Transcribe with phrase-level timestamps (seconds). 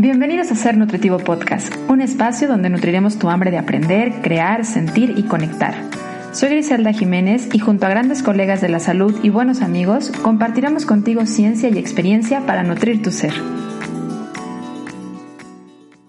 [0.00, 5.14] Bienvenidos a Ser Nutritivo Podcast, un espacio donde nutriremos tu hambre de aprender, crear, sentir
[5.16, 5.74] y conectar.
[6.30, 10.86] Soy Griselda Jiménez y junto a grandes colegas de la salud y buenos amigos, compartiremos
[10.86, 13.32] contigo ciencia y experiencia para nutrir tu ser.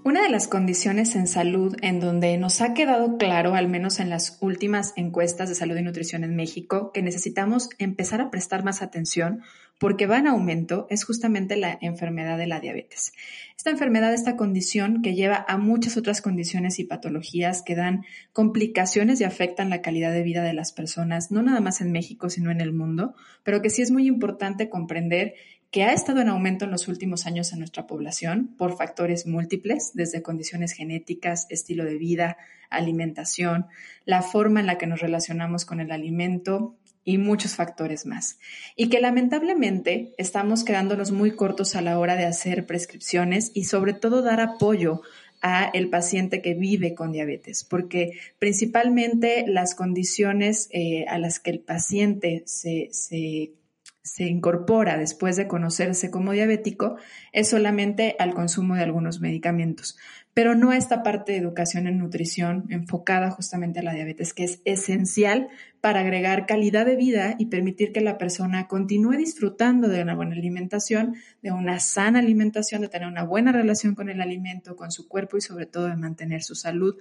[0.04, 4.12] Una de las condiciones en salud en donde nos ha quedado claro, al menos en
[4.12, 8.84] las últimas encuestas de salud y nutrición en México, que necesitamos empezar a prestar más
[8.84, 9.42] atención
[9.80, 13.14] porque va en aumento es justamente la enfermedad de la diabetes.
[13.58, 19.20] Esta enfermedad, esta condición que lleva a muchas otras condiciones y patologías que dan complicaciones
[19.20, 22.52] y afectan la calidad de vida de las personas, no nada más en México, sino
[22.52, 25.34] en el mundo, pero que sí es muy importante comprender
[25.72, 29.92] que ha estado en aumento en los últimos años en nuestra población por factores múltiples,
[29.94, 32.38] desde condiciones genéticas, estilo de vida,
[32.70, 33.68] alimentación,
[34.04, 36.76] la forma en la que nos relacionamos con el alimento
[37.10, 38.38] y muchos factores más.
[38.76, 43.94] Y que lamentablemente estamos quedándonos muy cortos a la hora de hacer prescripciones y sobre
[43.94, 45.02] todo dar apoyo
[45.42, 51.50] a el paciente que vive con diabetes, porque principalmente las condiciones eh, a las que
[51.50, 53.54] el paciente se, se
[54.02, 56.98] se incorpora después de conocerse como diabético
[57.32, 59.98] es solamente al consumo de algunos medicamentos,
[60.40, 64.62] pero no esta parte de educación en nutrición enfocada justamente a la diabetes, que es
[64.64, 65.50] esencial
[65.82, 70.38] para agregar calidad de vida y permitir que la persona continúe disfrutando de una buena
[70.38, 75.10] alimentación, de una sana alimentación, de tener una buena relación con el alimento, con su
[75.10, 76.96] cuerpo y sobre todo de mantener su salud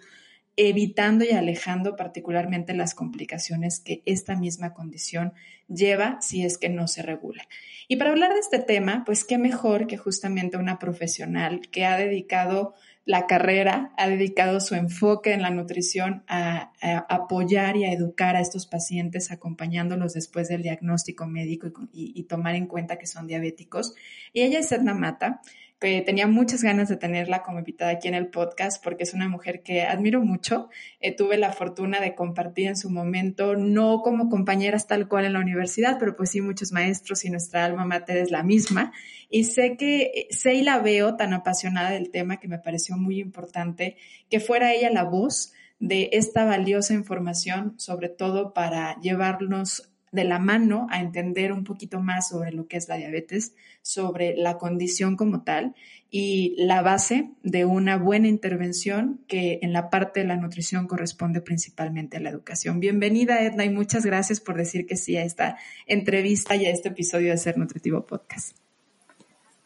[0.56, 5.32] evitando y alejando particularmente las complicaciones que esta misma condición
[5.68, 7.46] lleva si es que no se regula.
[7.86, 11.96] Y para hablar de este tema, pues qué mejor que justamente una profesional que ha
[11.96, 12.74] dedicado
[13.08, 16.72] la carrera, ha dedicado su enfoque en la nutrición a,
[17.08, 22.54] apoyar y a educar a estos pacientes, acompañándolos después del diagnóstico médico y, y tomar
[22.54, 23.94] en cuenta que son diabéticos.
[24.34, 25.40] Y ella es Edna Mata
[25.78, 29.62] tenía muchas ganas de tenerla como invitada aquí en el podcast porque es una mujer
[29.62, 30.68] que admiro mucho.
[31.00, 35.34] Eh, tuve la fortuna de compartir en su momento, no como compañeras tal cual en
[35.34, 38.92] la universidad, pero pues sí muchos maestros y nuestra alma mater es la misma.
[39.30, 43.20] Y sé que, sé y la veo tan apasionada del tema que me pareció muy
[43.20, 43.96] importante
[44.28, 50.38] que fuera ella la voz de esta valiosa información, sobre todo para llevarnos de la
[50.38, 55.16] mano a entender un poquito más sobre lo que es la diabetes, sobre la condición
[55.16, 55.74] como tal
[56.10, 61.40] y la base de una buena intervención que en la parte de la nutrición corresponde
[61.40, 62.80] principalmente a la educación.
[62.80, 66.88] Bienvenida Edna y muchas gracias por decir que sí a esta entrevista y a este
[66.88, 68.56] episodio de Ser Nutritivo Podcast.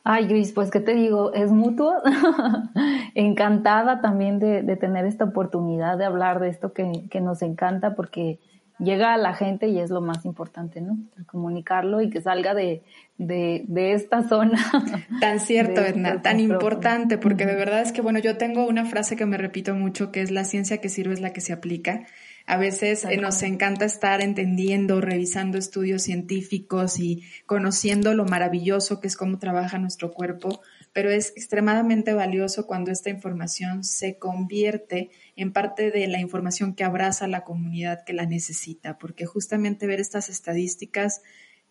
[0.04, 1.94] Ay, Gris, pues qué te digo, es mutuo.
[3.14, 8.40] Encantada también de, tener esta oportunidad de hablar de esto que nos encanta porque
[8.82, 10.98] llega a la gente y es lo más importante, ¿no?
[11.26, 12.82] Comunicarlo y que salga de,
[13.18, 14.58] de, de esta zona.
[15.20, 19.16] Tan cierto, Edna, tan importante, porque de verdad es que, bueno, yo tengo una frase
[19.16, 22.06] que me repito mucho, que es la ciencia que sirve es la que se aplica.
[22.44, 29.06] A veces eh, nos encanta estar entendiendo, revisando estudios científicos y conociendo lo maravilloso que
[29.06, 30.60] es cómo trabaja nuestro cuerpo,
[30.92, 36.84] pero es extremadamente valioso cuando esta información se convierte en parte de la información que
[36.84, 41.22] abraza a la comunidad que la necesita, porque justamente ver estas estadísticas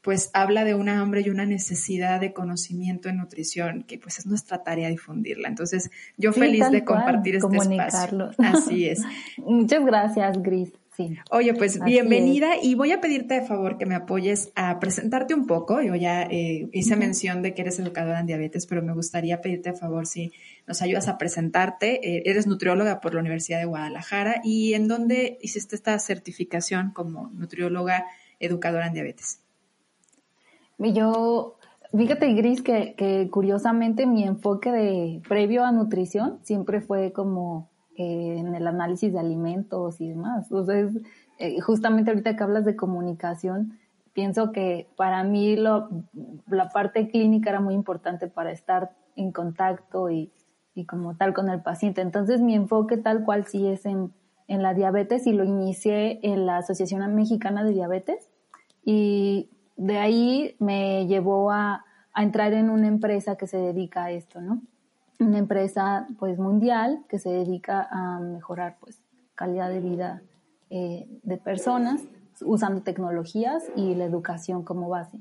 [0.02, 4.26] pues habla de una hambre y una necesidad de conocimiento en nutrición, que pues es
[4.26, 5.48] nuestra tarea difundirla.
[5.48, 8.32] Entonces, yo feliz de compartir este espacio.
[8.40, 9.02] Así es.
[9.38, 10.74] Muchas gracias, Gris.
[11.32, 15.48] Oye, pues bienvenida y voy a pedirte de favor que me apoyes a presentarte un
[15.48, 15.82] poco.
[15.82, 19.70] Yo ya eh, hice mención de que eres educadora en diabetes, pero me gustaría pedirte
[19.70, 20.34] a favor si
[20.68, 22.08] nos ayudas a presentarte.
[22.08, 27.30] Eh, eres nutrióloga por la Universidad de Guadalajara y en dónde hiciste esta certificación como
[27.34, 28.06] nutrióloga
[28.40, 29.40] educadora en diabetes.
[30.78, 31.58] Yo
[31.94, 38.56] Fíjate, Gris, que, que, curiosamente mi enfoque de previo a nutrición siempre fue como en
[38.56, 40.46] el análisis de alimentos y demás.
[40.50, 41.02] Entonces,
[41.40, 43.80] eh, justamente ahorita que hablas de comunicación,
[44.14, 45.90] pienso que para mí lo,
[46.48, 50.32] la parte clínica era muy importante para estar en contacto y,
[50.76, 52.02] y, como tal con el paciente.
[52.02, 54.14] Entonces mi enfoque tal cual sí es en,
[54.48, 58.30] en la diabetes y lo inicié en la Asociación Mexicana de Diabetes
[58.84, 64.12] y de ahí me llevó a, a entrar en una empresa que se dedica a
[64.12, 64.62] esto, ¿no?
[65.22, 69.04] Una empresa pues mundial que se dedica a mejorar pues
[69.36, 70.22] calidad de vida
[70.70, 72.02] eh, de personas
[72.42, 75.20] usando tecnologías y la educación como base.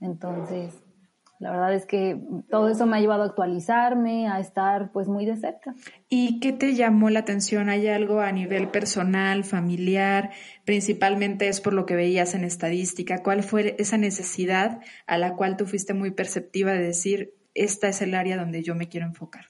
[0.00, 0.74] Entonces,
[1.40, 2.20] la verdad es que
[2.50, 5.74] todo eso me ha llevado a actualizarme, a estar pues muy de cerca.
[6.10, 7.70] ¿Y qué te llamó la atención?
[7.70, 10.30] ¿Hay algo a nivel personal, familiar?
[10.66, 13.22] Principalmente es por lo que veías en estadística.
[13.22, 18.02] ¿Cuál fue esa necesidad a la cual tú fuiste muy perceptiva de decir, esta es
[18.02, 19.46] el área donde yo me quiero enfocar?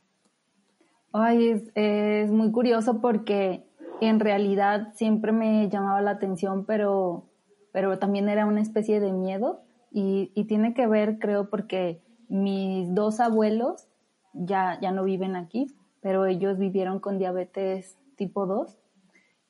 [1.12, 3.64] Ay, es, muy curioso porque
[4.00, 7.29] en realidad siempre me llamaba la atención, pero,
[7.73, 13.19] pero también era una especie de miedo y, tiene que ver, creo, porque mis dos
[13.19, 13.88] abuelos
[14.32, 15.67] ya, ya no viven aquí,
[16.00, 18.79] pero ellos vivieron con diabetes tipo 2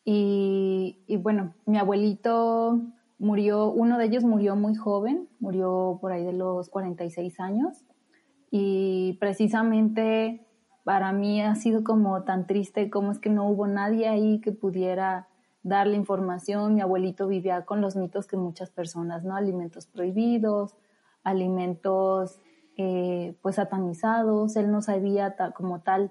[0.05, 2.81] y, y bueno, mi abuelito
[3.19, 7.85] murió, uno de ellos murió muy joven, murió por ahí de los 46 años
[8.51, 10.47] y precisamente
[10.85, 14.53] para mí ha sido como tan triste como es que no hubo nadie ahí que
[14.53, 15.29] pudiera
[15.63, 16.75] darle información.
[16.75, 19.37] Mi abuelito vivía con los mitos que muchas personas, ¿no?
[19.37, 20.75] Alimentos prohibidos,
[21.23, 22.39] alimentos
[22.77, 24.57] eh, pues satanizados.
[24.57, 26.11] Él no sabía como tal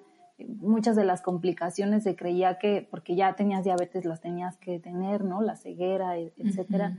[0.61, 5.23] muchas de las complicaciones se creía que porque ya tenías diabetes las tenías que tener,
[5.23, 5.41] ¿no?
[5.41, 6.97] La ceguera, e, etcétera.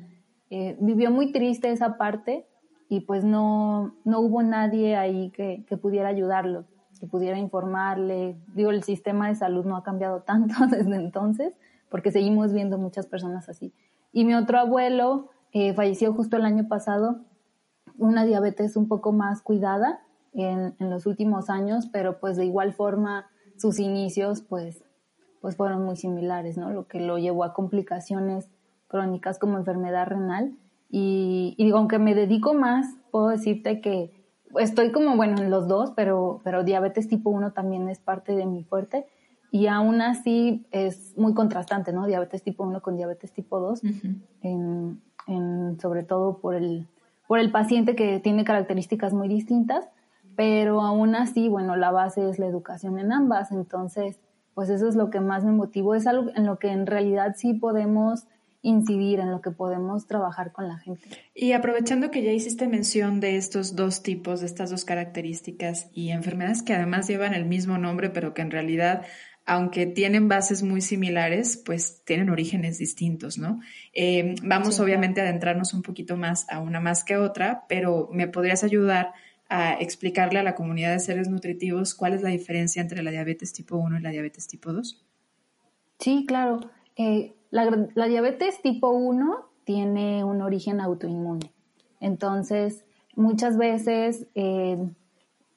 [0.51, 2.47] Eh, vivió muy triste esa parte
[2.91, 6.67] y pues no, no hubo nadie ahí que, que pudiera ayudarlo
[7.01, 8.37] que pudiera informarle.
[8.55, 11.55] Digo, el sistema de salud no ha cambiado tanto desde entonces,
[11.89, 13.73] porque seguimos viendo muchas personas así.
[14.13, 17.23] Y mi otro abuelo eh, falleció justo el año pasado,
[17.97, 20.01] una diabetes un poco más cuidada
[20.33, 23.27] en, en, los últimos años, pero pues de igual forma
[23.57, 24.85] sus inicios pues,
[25.41, 26.71] pues fueron muy similares, ¿no?
[26.71, 28.49] Lo que lo llevó a complicaciones
[28.89, 30.57] crónicas como enfermedad renal.
[30.91, 34.13] Y, y digo, aunque me dedico más, puedo decirte que
[34.59, 38.47] estoy como, bueno, en los dos, pero, pero diabetes tipo 1 también es parte de
[38.47, 39.07] mi fuerte.
[39.53, 42.07] Y aún así es muy contrastante, ¿no?
[42.07, 43.83] Diabetes tipo 1 con diabetes tipo 2,
[44.43, 46.87] en, en, sobre todo por el,
[47.27, 49.89] por el paciente que tiene características muy distintas,
[50.37, 53.51] pero aún así, bueno, la base es la educación en ambas.
[53.51, 54.21] Entonces,
[54.55, 55.95] pues eso es lo que más me motivó.
[55.95, 58.27] Es algo en lo que en realidad sí podemos
[58.62, 61.09] incidir en lo que podemos trabajar con la gente.
[61.35, 66.11] Y aprovechando que ya hiciste mención de estos dos tipos, de estas dos características y
[66.11, 69.07] enfermedades que además llevan el mismo nombre, pero que en realidad,
[69.47, 73.61] aunque tienen bases muy similares, pues tienen orígenes distintos, ¿no?
[73.95, 78.29] Eh, vamos obviamente a adentrarnos un poquito más a una más que otra, pero ¿me
[78.29, 79.12] podrías ayudar
[79.49, 83.53] a explicarle a la comunidad de seres nutritivos cuál es la diferencia entre la diabetes
[83.53, 85.03] tipo 1 y la diabetes tipo 2?
[85.99, 86.61] Sí, claro.
[86.97, 91.52] Eh, la, diabetes tipo 1 tiene un origen autoinmune.
[92.00, 92.85] Entonces,
[93.17, 94.79] muchas veces eh,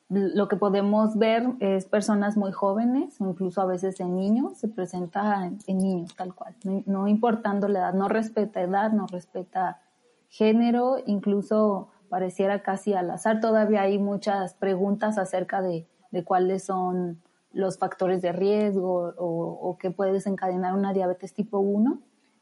[0.09, 5.45] lo que podemos ver es personas muy jóvenes, incluso a veces en niños, se presenta
[5.45, 6.55] en, niños tal cual,
[6.85, 9.81] no, importando la edad, no respeta edad, no respeta
[10.29, 13.39] género, incluso pareciera casi al azar.
[13.39, 17.21] Todavía hay muchas preguntas acerca de, de cuáles son
[17.53, 22.01] los factores de riesgo o, que puede desencadenar una diabetes tipo 1,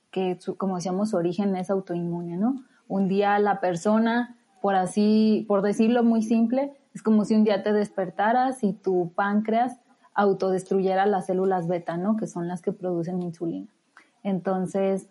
[0.10, 2.63] que como decíamos su origen es autoinmune, ¿no?
[2.88, 7.63] Un día la persona, por así, por decirlo muy simple, es como si un día
[7.63, 9.80] te despertaras y tu páncreas
[10.13, 12.18] autodestruyera las células beta, ¿no?
[12.18, 13.68] Que son las que producen insulina.
[14.24, 15.08] Entonces,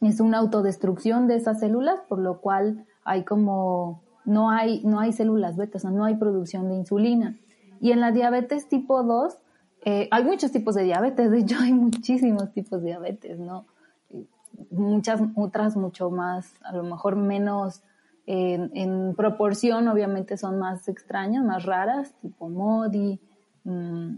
[0.00, 5.12] es una autodestrucción de esas células, por lo cual hay como, no hay, no hay
[5.12, 7.36] células beta, o sea, no hay producción de insulina.
[7.82, 9.36] Y en la diabetes tipo 2,
[9.84, 13.66] eh, hay muchos tipos de diabetes, de hecho hay muchísimos tipos de diabetes, ¿no?
[14.70, 17.82] Muchas otras mucho más, a lo mejor menos
[18.24, 23.18] en proporción, obviamente son más extrañas, más raras, tipo MODI,
[23.64, 24.10] mm,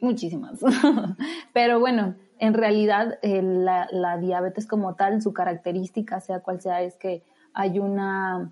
[0.00, 0.58] muchísimas.
[1.54, 6.96] Pero bueno, en realidad la, la, diabetes como tal, su característica, sea cual sea, es
[6.96, 7.22] que
[7.54, 8.50] hay una,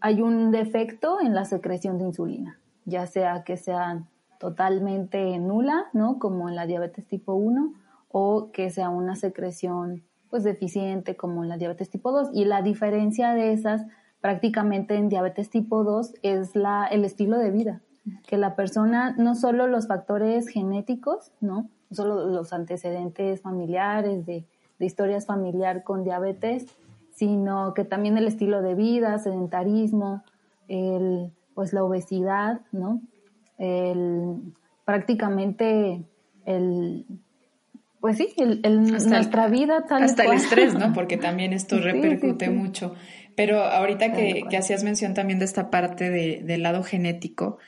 [0.00, 2.58] hay un defecto en la secreción de insulina
[2.88, 4.02] ya sea que sea
[4.38, 6.18] totalmente nula, ¿no?
[6.18, 7.72] Como en la diabetes tipo 1,
[8.10, 12.30] o que sea una secreción pues deficiente como en la diabetes tipo 2.
[12.32, 13.86] Y la diferencia de esas
[14.20, 17.80] prácticamente en diabetes tipo 2 es la, el estilo de vida,
[18.26, 21.68] que la persona, no solo los factores genéticos, ¿no?
[21.90, 24.44] No solo los antecedentes familiares de,
[24.78, 26.66] de historias familiar con diabetes,
[27.14, 30.22] sino que también el estilo de vida, sedentarismo,
[30.68, 33.02] el, pues la obesidad, ¿no?
[33.58, 36.04] El, prácticamente
[36.46, 37.04] el,
[37.98, 40.92] pues sí, el, nuestra vida tal Hasta el estrés, ¿no?
[40.94, 42.94] Porque también esto repercute mucho.
[43.34, 47.58] Pero ahorita que, que, hacías mención también de esta parte de, del lado genético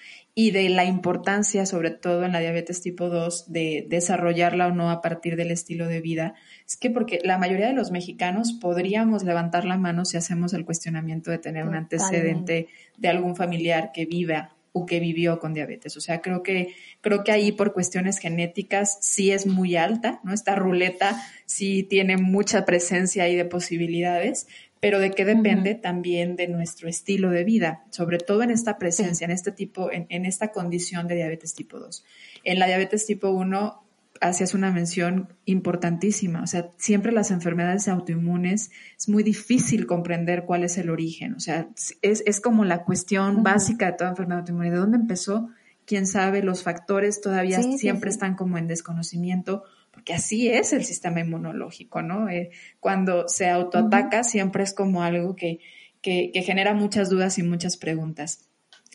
[0.42, 4.90] y de la importancia, sobre todo en la diabetes tipo 2, de desarrollarla o no
[4.90, 6.32] a partir del estilo de vida,
[6.66, 10.64] es que porque la mayoría de los mexicanos podríamos levantar la mano si hacemos el
[10.64, 15.98] cuestionamiento de tener un antecedente de algún familiar que viva o que vivió con diabetes.
[15.98, 20.32] O sea, creo que, creo que ahí por cuestiones genéticas sí es muy alta, ¿no?
[20.32, 24.46] Esta ruleta sí tiene mucha presencia ahí de posibilidades,
[24.80, 29.26] pero de qué depende también de nuestro estilo de vida, sobre todo en esta presencia,
[29.26, 32.04] en este tipo, en, en, esta condición de diabetes tipo 2.
[32.44, 33.84] En la diabetes tipo 1
[34.22, 40.64] hacías una mención importantísima, o sea, siempre las enfermedades autoinmunes es muy difícil comprender cuál
[40.64, 41.68] es el origen, o sea,
[42.02, 45.50] es, es como la cuestión básica de toda enfermedad autoinmune, ¿de dónde empezó?
[45.90, 49.64] quién sabe, los factores todavía siempre están como en desconocimiento,
[50.00, 52.30] porque así es el sistema inmunológico, ¿no?
[52.30, 52.48] Eh,
[52.80, 55.60] cuando se autoataca siempre es como algo que,
[56.00, 58.48] que, genera muchas dudas y muchas preguntas.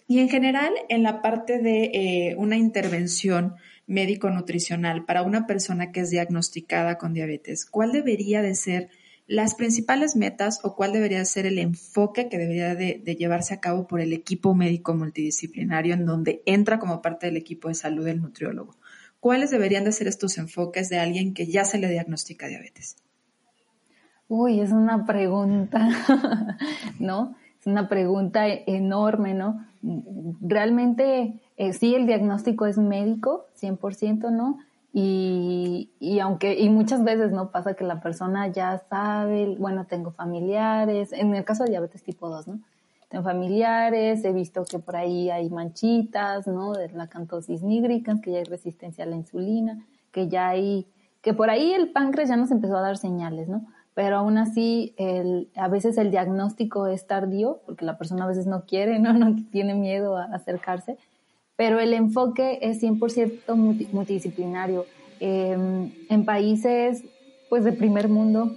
[0.07, 3.53] Y en general, en la parte de eh, una intervención
[3.85, 8.89] médico-nutricional para una persona que es diagnosticada con diabetes, ¿cuál debería de ser
[9.27, 13.87] las principales metas o cuál debería ser el enfoque que debería de, llevarse a cabo
[13.87, 18.21] por el equipo médico multidisciplinario en donde entra como parte del equipo de salud el
[18.21, 18.75] nutriólogo.
[19.25, 22.95] ¿Cuáles deberían de ser estos enfoques de alguien que ya se le diagnostica diabetes?
[24.27, 25.89] Uy, es una pregunta,
[26.99, 27.35] ¿no?
[27.59, 29.65] Es una pregunta enorme, ¿no?
[30.41, 34.59] Realmente eh, sí, el diagnóstico es médico, 100%, ¿no?
[34.93, 40.11] Y, y, aunque, y muchas veces no pasa que la persona ya sabe, bueno, tengo
[40.11, 42.59] familiares, en el caso de diabetes tipo 2, ¿no?
[43.09, 46.73] Familiares, he visto que por ahí hay manchitas, ¿no?
[46.73, 50.87] De la cantosis nigricans, que ya hay resistencia a la insulina, que ya hay,
[51.21, 53.65] que por ahí el páncreas ya nos empezó a dar señales, ¿no?
[53.93, 58.47] Pero aún así, el, a veces el diagnóstico es tardío, porque la persona a veces
[58.47, 59.13] no quiere, ¿no?
[59.17, 60.97] No tiene miedo a acercarse
[61.55, 63.55] pero el enfoque es 100%
[63.91, 64.85] multidisciplinario.
[65.19, 67.03] Em, en países
[67.49, 68.53] pues de primer mundo,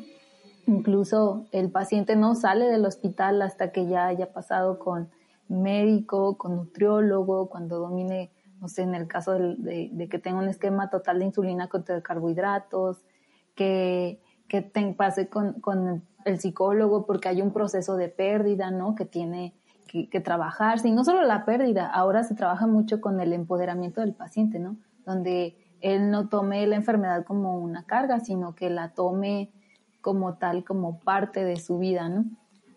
[0.68, 5.08] incluso el paciente no sale del hospital hasta que ya haya pasado con
[5.48, 10.90] médico, con nutriólogo, cuando domine, no sé, en el caso de, que tenga un esquema
[10.90, 12.98] total de insulina contra carbohidratos,
[13.54, 14.62] que, que
[14.96, 18.94] pase con, con el psicólogo porque hay un proceso de pérdida, ¿no?
[18.94, 19.54] Que tiene
[19.88, 20.88] que, trabajarse.
[20.88, 24.76] Y no solo la pérdida, ahora se trabaja mucho con el empoderamiento del paciente, ¿no?
[25.06, 29.50] Donde él no tome la enfermedad como una carga, sino que la tome
[30.00, 32.24] como tal, como parte de su vida, ¿no?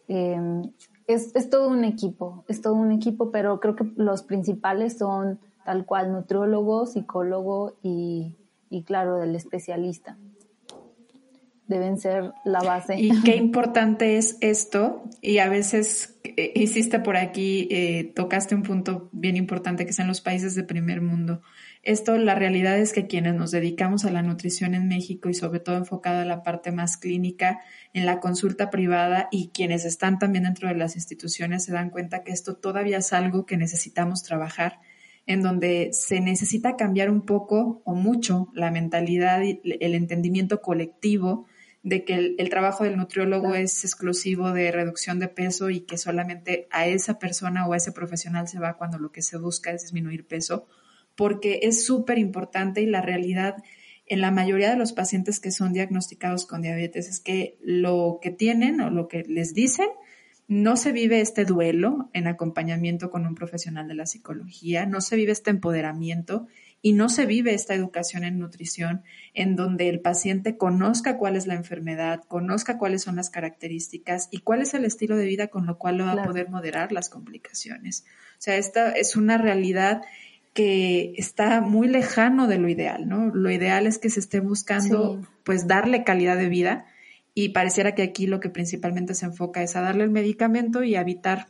[0.07, 0.71] Em,
[1.07, 5.39] es, es, todo un equipo, es todo un equipo, pero creo que los principales son
[5.63, 8.35] tal cual nutriólogo, psicólogo y,
[8.69, 10.17] y claro, el especialista
[11.71, 12.99] deben ser la base.
[12.99, 18.63] Y qué importante es esto, y a veces eh, hiciste por aquí, eh, tocaste un
[18.63, 21.41] punto bien importante que son los países de primer mundo.
[21.83, 25.59] Esto, la realidad es que quienes nos dedicamos a la nutrición en México y sobre
[25.59, 27.59] todo enfocado a la parte más clínica,
[27.93, 32.23] en la consulta privada y quienes están también dentro de las instituciones se dan cuenta
[32.23, 34.79] que esto todavía es algo que necesitamos trabajar
[35.25, 41.47] en donde se necesita cambiar un poco o mucho la mentalidad y el entendimiento colectivo
[41.83, 46.67] de que el, trabajo del nutriólogo es exclusivo de reducción de peso y que solamente
[46.69, 49.83] a esa persona o a ese profesional se va cuando lo que se busca es
[49.83, 50.67] disminuir peso,
[51.21, 53.57] porque es súper importante y la realidad
[54.07, 58.31] en la mayoría de los pacientes que son diagnosticados con diabetes es que lo que
[58.31, 59.85] tienen o lo que les dicen
[60.47, 65.15] no se vive este duelo en acompañamiento con un profesional de la psicología, no se
[65.15, 66.47] vive este empoderamiento
[66.81, 69.03] y no se vive esta educación en nutrición
[69.35, 74.39] en donde el paciente conozca cuál es la enfermedad, conozca cuáles son las características y
[74.39, 77.09] cuál es el estilo de vida con lo cual lo va a poder moderar las
[77.09, 78.05] complicaciones.
[78.39, 80.01] O sea, esta es una realidad
[80.53, 83.27] que está muy lejano de lo ideal, ¿no?
[83.33, 86.85] Lo ideal es que se esté buscando, pues, darle calidad de vida
[87.33, 90.95] y pareciera que aquí lo que principalmente se enfoca es a darle el medicamento y
[90.95, 91.47] evitar,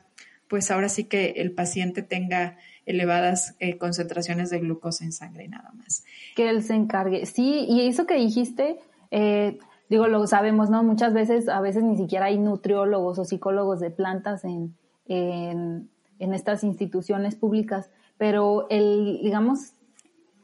[0.47, 5.47] pues, ahora sí que el paciente tenga elevadas eh, concentraciones de glucosa en sangre y
[5.47, 6.03] nada más.
[6.35, 7.25] Que él se encargue.
[7.25, 8.77] Sí, y eso que dijiste,
[9.09, 9.57] eh,
[9.89, 10.83] digo, lo sabemos, ¿no?
[10.83, 14.75] Muchas veces, a veces ni siquiera hay nutriólogos o psicólogos de plantas en,
[15.07, 15.89] en,
[16.19, 17.89] en estas instituciones públicas,
[18.21, 19.73] pero el, digamos,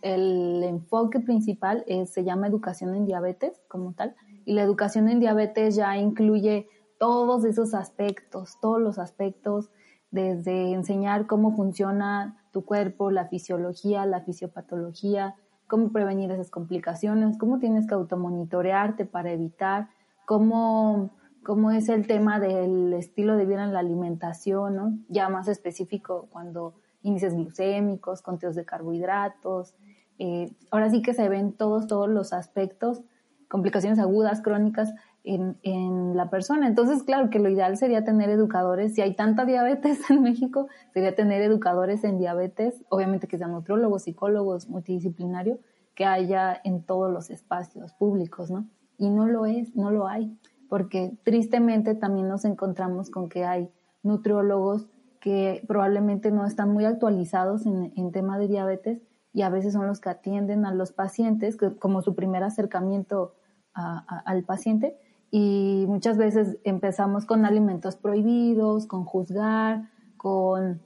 [0.01, 4.15] el enfoque principal se llama educación en diabetes como tal,
[4.45, 6.67] y la educación en diabetes ya incluye
[6.97, 9.69] todos esos aspectos, todos los aspectos
[10.09, 15.35] desde enseñar cómo funciona tu cuerpo, la fisiología, la fisiopatología,
[15.67, 19.89] cómo prevenir esas complicaciones, cómo tienes que automonitorearte para evitar,
[20.25, 21.11] cómo,
[21.43, 24.97] cómo es el tema del estilo de vida en la alimentación, ¿no?
[25.09, 26.73] ya más específico cuando
[27.07, 29.75] índices glucémicos, conteos de carbohidratos.
[30.19, 33.01] Eh, ahora sí que se ven todos, todos los aspectos,
[33.47, 34.93] complicaciones agudas, crónicas,
[35.27, 36.67] en, la persona.
[36.67, 41.15] Entonces, claro que lo ideal sería tener educadores, si hay tanta diabetes en México, sería
[41.15, 45.59] tener educadores en diabetes, obviamente que sean nutriólogos, psicólogos, multidisciplinario,
[45.95, 48.67] que haya en todos los espacios públicos, ¿no?
[48.97, 50.37] Y no lo es, no lo hay.
[50.69, 53.69] porque tristemente también nos encontramos con que hay
[54.03, 54.89] nutriólogos
[55.27, 59.01] que probablemente no están muy actualizados en, en tema de diabetes
[59.33, 63.35] y a veces son los que atienden a los pacientes como su primer acercamiento
[63.73, 64.97] al paciente
[65.29, 70.79] y muchas veces empezamos con alimentos prohibidos, con juzgar, con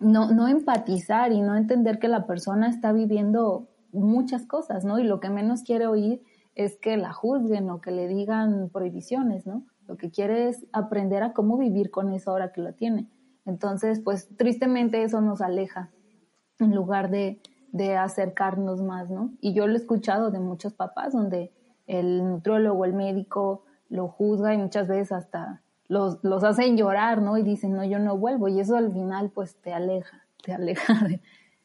[0.00, 4.98] no, no empatizar y no entender que la persona está viviendo muchas cosas, ¿no?
[4.98, 6.22] Y lo que menos quiere oír
[6.56, 9.64] es que la juzguen o que le digan prohibiciones, ¿no?
[9.86, 13.08] Lo que quiere es aprender a cómo vivir con eso ahora que lo tiene.
[13.48, 15.90] Entonces, pues tristemente eso nos aleja
[16.60, 17.40] en lugar de,
[17.72, 19.32] de acercarnos más, ¿no?
[19.40, 21.50] Y yo lo he escuchado de muchos papás donde
[21.86, 27.38] el nutriólogo, el médico lo juzga y muchas veces hasta los, los hacen llorar, ¿no?
[27.38, 28.48] Y dicen, no, yo no vuelvo.
[28.48, 31.22] Y eso al final pues te aleja, te aleja de,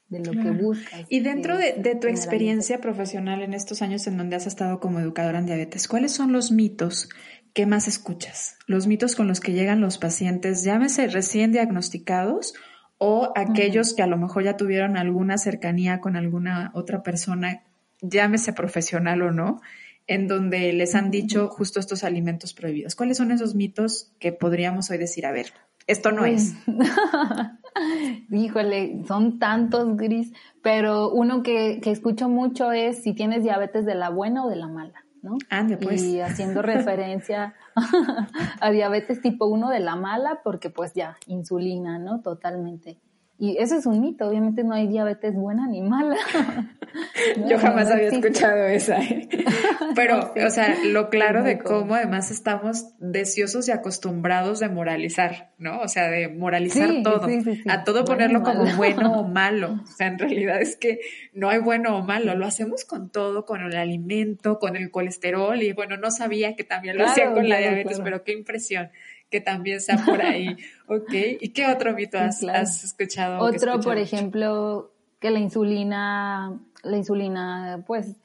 [0.08, 1.06] de lo que buscas.
[1.10, 5.02] Y dentro de, de, tu experiencia profesional en estos años en donde has estado como
[5.02, 7.10] educadora en diabetes, ¿cuáles son los mitos
[7.54, 8.58] que más escuchas?
[8.66, 12.54] Los mitos con los que llegan los pacientes, llámese recién diagnosticados
[12.98, 17.64] o aquellos que a lo mejor ya tuvieron alguna cercanía con alguna otra persona,
[18.02, 19.62] llámese profesional o no,
[20.08, 22.96] en donde les han dicho justo estos alimentos prohibidos.
[22.96, 25.48] ¿Cuáles son esos mitos que podríamos hoy decir, a ver,
[25.88, 26.54] esto no es?
[28.32, 30.32] Híjole, son tantos gris,
[30.62, 34.56] pero uno que, que, escucho mucho es si tienes diabetes de la buena o de
[34.56, 35.38] la mala, ¿no?
[35.50, 36.04] Ande, pues.
[36.04, 37.56] Y haciendo referencia
[38.60, 42.22] a diabetes tipo 1 de la mala, porque pues ya, insulina, ¿no?
[42.22, 43.00] Totalmente.
[43.44, 46.16] Y eso es un mito, obviamente no hay diabetes buena ni mala.
[47.50, 49.02] Yo jamás había escuchado esa.
[49.02, 49.28] ¿eh?
[49.98, 55.82] Pero, o sea, lo claro de cómo además estamos deseosos y acostumbrados de moralizar, ¿no?
[55.82, 57.28] O sea, de moralizar todo,
[57.68, 59.82] a todo ponerlo como bueno o malo.
[59.84, 61.02] O sea, en realidad es que
[61.34, 65.62] no hay bueno o malo, lo hacemos con todo, con el alimento, con el colesterol
[65.62, 68.90] y bueno, no sabía que también lo hacían con la diabetes, pero qué impresión
[69.34, 70.56] que también sea por ahí.
[70.88, 71.12] ok,
[71.42, 72.44] ¿y qué otro mito has,
[72.84, 73.44] escuchado?
[73.44, 78.18] Otro, por ejemplo, que la insulina, la insulina, pues,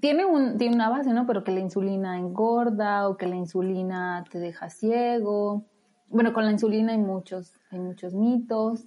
[0.00, 1.26] tiene, un, tiene una base, ¿no?
[1.26, 5.64] Pero que la insulina engorda o que la insulina te deja ciego.
[6.10, 8.84] Bueno, con la insulina hay muchos, hay muchos mitos.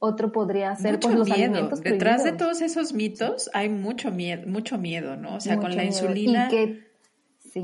[0.00, 4.78] Otro podría ser pues, los alimentos Detrás de todos esos mitos hay mucho miedo, mucho
[4.78, 5.36] miedo, ¿no?
[5.36, 6.48] O sea, con la insulina.
[6.52, 6.82] Y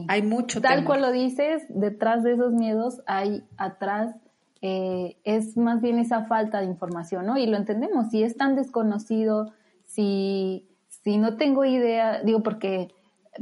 [0.08, 4.14] hay mucho Tal cual lo dices, detrás de esos miedos hay atrás,
[4.60, 7.38] eh, es más bien esa falta de información, ¿no?
[7.38, 9.52] Y lo entendemos, si es tan desconocido,
[9.84, 12.88] si, si no tengo idea, digo, porque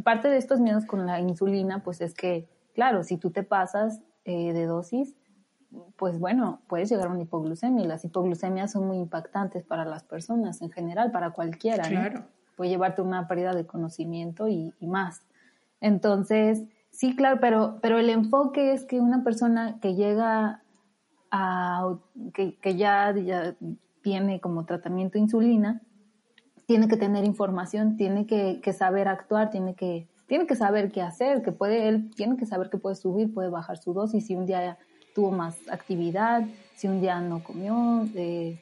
[0.04, 4.00] parte de estos miedos con la insulina, pues es que, claro, si tú te pasas
[4.24, 5.14] eh, de dosis,
[5.96, 10.04] pues bueno, puedes llegar a una hipoglucemia y las hipoglucemias son muy impactantes para las
[10.04, 11.84] personas en general, para cualquiera.
[11.84, 12.24] Claro.
[12.56, 15.22] Puede llevarte una pérdida de conocimiento y más.
[15.80, 20.62] Entonces, sí, claro, pero, pero el enfoque es que una persona que llega
[21.30, 21.96] a,
[22.32, 23.14] que, ya,
[24.02, 25.82] tiene como tratamiento insulina,
[26.66, 31.42] tiene que tener información, tiene que, saber actuar, tiene que, tiene que saber qué hacer,
[31.42, 34.46] que puede, él tiene que saber que puede subir, puede bajar su dosis, si un
[34.46, 34.78] día
[35.14, 38.60] tuvo más actividad, si un día no comió, eh,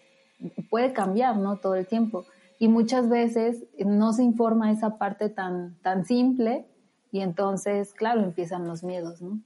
[0.71, 1.57] puede cambiar, ¿no?
[1.57, 2.25] Todo el tiempo.
[2.59, 6.67] Y muchas veces no se informa esa parte tan, tan simple
[7.15, 9.41] y entonces, claro, empiezan los miedos, ¿no?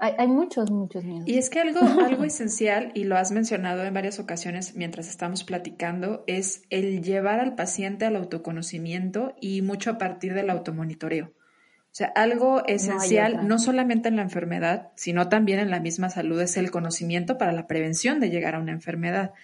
[0.00, 1.28] Hay, muchos, muchos miedos.
[1.28, 5.44] Y es que algo, algo esencial, y lo has mencionado en varias ocasiones mientras estamos
[5.44, 11.26] platicando, es el llevar al paciente al autoconocimiento y mucho a partir del automonitoreo.
[11.26, 16.40] O sea, algo esencial, no, solamente en la enfermedad, sino también en la misma salud,
[16.40, 19.34] es el conocimiento para la prevención de llegar a una enfermedad.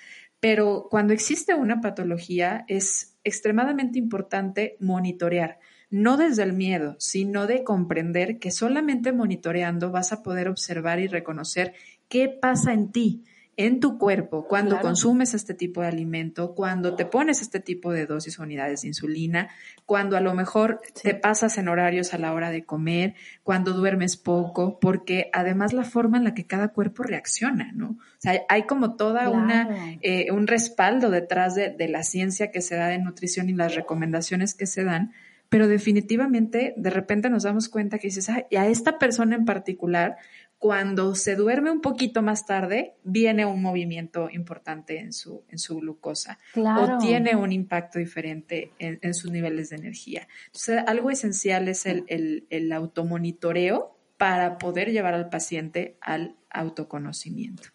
[0.41, 5.61] Pero cuando existe una patología, es extremadamente importante monitorear
[5.91, 11.07] no desde el miedo, sino de comprender que solamente monitoreando vas a poder observar y
[11.07, 11.75] reconocer
[12.09, 13.25] qué pasa en ti,
[13.57, 18.07] en tu cuerpo, cuando consumes este tipo de alimento, cuando te pones este tipo de
[18.07, 19.49] dosis o unidades de insulina,
[19.87, 24.17] cuando a lo mejor te pasas en horarios a la hora de comer, cuando duermes
[24.17, 27.91] poco, porque además la forma en la que cada cuerpo reacciona, ¿no?
[27.91, 32.61] O sea, hay como toda una, eh, un respaldo detrás de, de la ciencia que
[32.61, 35.13] se da de nutrición y las recomendaciones que se dan
[35.49, 40.17] pero definitivamente de repente nos damos cuenta que dices, y a esta persona en particular,
[40.59, 45.77] cuando se duerme un poquito más tarde, viene un movimiento importante en su, en su
[45.77, 50.27] glucosa o tiene un impacto diferente en, sus niveles de energía.
[50.47, 57.69] Entonces, algo esencial es el, el, el automonitoreo para poder llevar al paciente al autoconocimiento.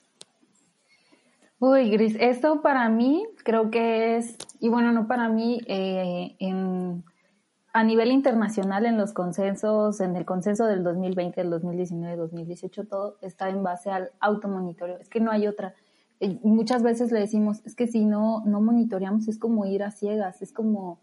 [1.59, 7.03] Uy, Gris, esto para mí creo que es, y bueno, no para mí, eh, en
[7.71, 13.17] a nivel internacional en los consensos, en el consenso del 2020, del 2019, 2018, todo
[13.21, 14.97] está en base al automonitoreo.
[14.97, 15.75] Es que no hay otra.
[16.19, 19.91] Eh, muchas veces le decimos, es que si no, no monitoreamos es como ir a
[19.91, 20.99] ciegas, es como,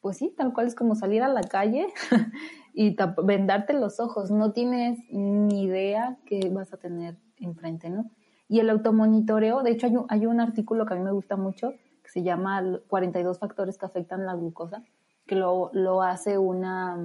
[0.00, 1.86] pues sí, tal cual es como salir a la calle
[2.74, 2.94] y
[3.24, 4.30] vendarte los ojos.
[4.30, 8.10] No tienes ni idea qué vas a tener enfrente, ¿no?
[8.48, 11.36] Y el automonitoreo, de hecho hay un, hay un artículo que a mí me gusta
[11.36, 11.70] mucho,
[12.02, 14.84] que se llama 42 factores que afectan la glucosa
[15.32, 16.98] que lo, lo hace una,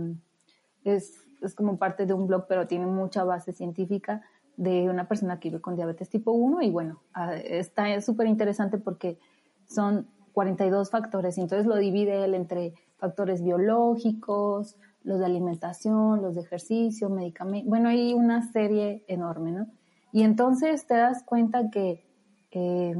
[0.84, 4.22] es, es, como parte de un blog, pero tiene mucha base científica
[4.58, 8.80] de una persona que vive con diabetes tipo 1 y bueno, ah, está súper interesante
[8.80, 9.18] porque
[9.66, 16.42] son 42 factores entonces lo divide él entre factores biológicos, los de alimentación, los de
[16.42, 19.68] ejercicio, medicamentos, bueno, hay una serie enorme, ¿no?
[20.12, 22.04] Y entonces te das cuenta que
[22.52, 22.96] eh,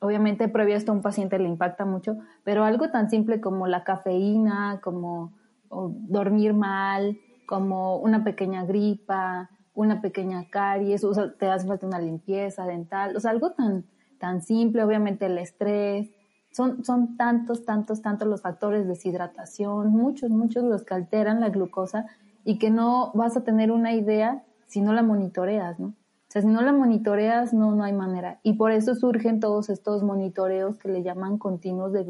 [0.00, 3.66] obviamente previo a esto a un paciente le impacta mucho, pero algo tan simple como
[3.66, 5.32] la cafeína, como
[5.70, 12.66] dormir mal, como una pequeña gripa, una pequeña caries, o te hace falta una limpieza
[12.66, 13.84] dental, o sea, algo tan,
[14.18, 16.10] tan simple, obviamente el estrés,
[16.52, 21.50] son, son tantos, tantos, tantos los factores, de deshidratación, muchos, muchos los que alteran la
[21.50, 22.06] glucosa
[22.44, 25.94] y que no vas a tener una idea si no la monitoreas, ¿no?
[26.30, 28.38] O sea, si no la monitoreas, no, no hay manera.
[28.44, 32.06] Y por eso surgen todos estos monitoreos que le llaman continuos de,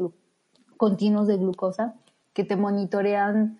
[0.77, 1.95] continuos de glucosa,
[2.33, 3.57] que te monitorean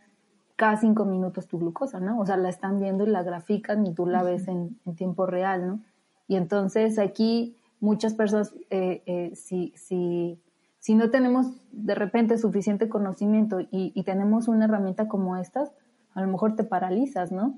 [0.58, 2.20] cada cinco minutos tu glucosa, ¿no?
[2.20, 5.66] O sea, la están viendo y la grafican y tú la ves en, tiempo real,
[5.66, 5.80] ¿no?
[6.28, 10.40] Y entonces aquí muchas personas, eh, eh, si, si,
[10.78, 15.72] si no tenemos de repente suficiente conocimiento y, y tenemos una herramienta como estas,
[16.14, 17.58] a lo mejor te paralizas, ¿no?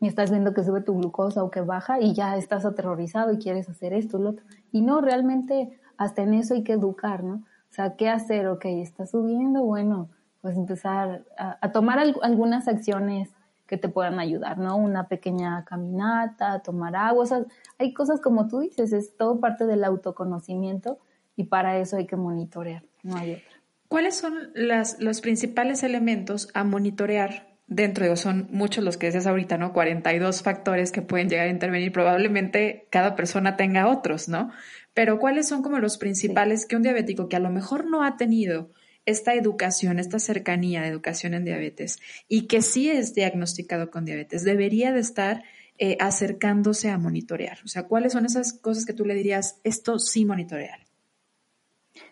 [0.00, 3.38] Y estás viendo que sube tu glucosa o que baja y ya estás aterrorizado y
[3.38, 4.44] quieres hacer esto, lo otro.
[4.72, 7.44] Y no, realmente hasta en eso hay que educar, ¿no?
[7.70, 8.46] O sea, ¿qué hacer?
[8.48, 10.08] Ok, está subiendo, bueno,
[10.40, 13.30] pues empezar a, tomar algunas acciones
[13.66, 14.76] que te puedan ayudar, ¿no?
[14.76, 17.44] Una pequeña caminata, tomar agua, o sea,
[17.78, 20.98] hay cosas como tú dices, es todo parte del autoconocimiento
[21.34, 23.56] y para eso hay que monitorear, no hay otra.
[23.88, 29.26] ¿Cuáles son las, los principales elementos a monitorear dentro, de son muchos los que decías
[29.26, 29.72] ahorita, ¿no?
[29.72, 31.92] 42 factores que pueden llegar a intervenir.
[31.92, 34.50] Probablemente cada persona tenga otros, ¿no?
[34.94, 38.16] Pero ¿cuáles son como los principales que un diabético que a lo mejor no ha
[38.16, 38.70] tenido
[39.04, 44.42] esta educación, esta cercanía de educación en diabetes y que sí es diagnosticado con diabetes,
[44.42, 45.44] debería de estar
[45.78, 47.58] eh, acercándose a monitorear?
[47.64, 50.80] O sea, ¿cuáles son esas cosas que tú le dirías, esto sí monitorear?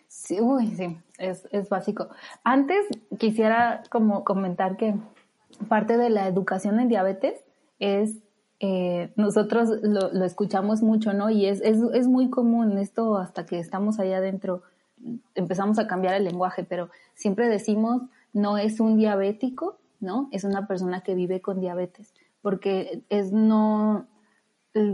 [0.07, 2.09] Sí, uy, sí, es, es básico.
[2.43, 2.85] Antes
[3.17, 4.95] quisiera como comentar que
[5.67, 7.43] parte de la educación en diabetes
[7.79, 8.17] es,
[8.59, 11.29] eh, nosotros lo, escuchamos mucho, ¿no?
[11.29, 14.63] Y es, es, es, muy común esto hasta que estamos allá adentro,
[15.35, 20.29] empezamos a cambiar el lenguaje, pero siempre decimos, no es un diabético, ¿no?
[20.31, 24.07] Es una persona que vive con diabetes, porque es no,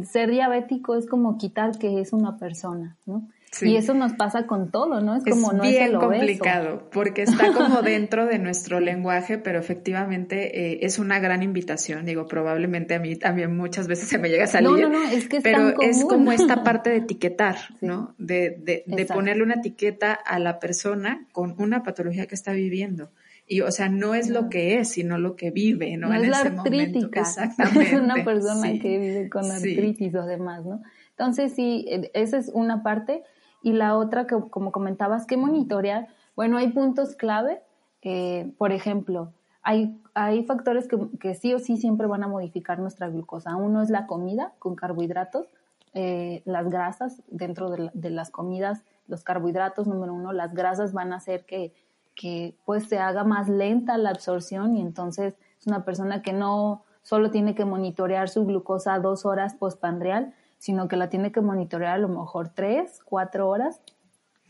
[0.04, 3.28] ser diabético es como quitar que es una persona, ¿no?
[3.60, 5.18] Y eso nos pasa con todo, ¿no?
[5.18, 10.72] Es como no bien es complicado porque está como dentro de nuestro lenguaje, pero efectivamente
[10.72, 12.06] eh, es una gran invitación.
[12.06, 14.70] Digo, probablemente a mí también muchas veces se me llega a salir.
[14.70, 18.16] No, no, no, es que es Pero es como esta parte de etiquetar, ¿no?
[18.18, 23.12] De, de, de ponerle una etiqueta a la persona con una patología que está viviendo.
[23.48, 26.08] Y, o sea, no es lo que es, sino lo que vive, ¿no?
[26.08, 27.20] No es la artrítica.
[27.20, 27.82] Exactamente.
[27.96, 30.82] Es una persona que vive con artritis o demás, ¿no?
[31.10, 33.24] Entonces, sí, esa es una parte.
[33.62, 37.62] Y la otra, que como comentabas, que monitorear, bueno, hay puntos clave,
[38.02, 42.80] eh, por ejemplo, hay, hay factores que, que, sí o sí siempre van a modificar
[42.80, 43.56] nuestra glucosa.
[43.56, 45.47] Uno es la comida con carbohidratos,
[45.93, 51.13] eh, las grasas dentro de, de, las comidas, los carbohidratos, número uno, las grasas van
[51.13, 51.74] a hacer que,
[52.15, 56.84] que pues se haga más lenta la absorción y entonces es una persona que no
[57.02, 61.95] solo tiene que monitorear su glucosa dos horas postpandreal, sino que la tiene que monitorear
[61.95, 63.82] a lo mejor tres, cuatro horas.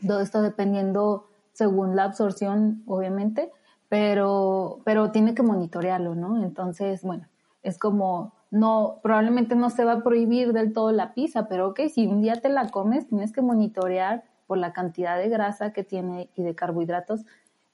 [0.06, 3.50] Todo esto dependiendo según la absorción, obviamente,
[3.88, 6.42] pero, pero tiene que monitorearlo, ¿no?
[6.42, 7.28] Entonces, bueno,
[7.62, 11.80] es como, no, probablemente no se va a prohibir del todo la pizza, pero ok,
[11.90, 15.82] si un día te la comes, tienes que monitorear por la cantidad de grasa que
[15.82, 17.24] tiene y de carbohidratos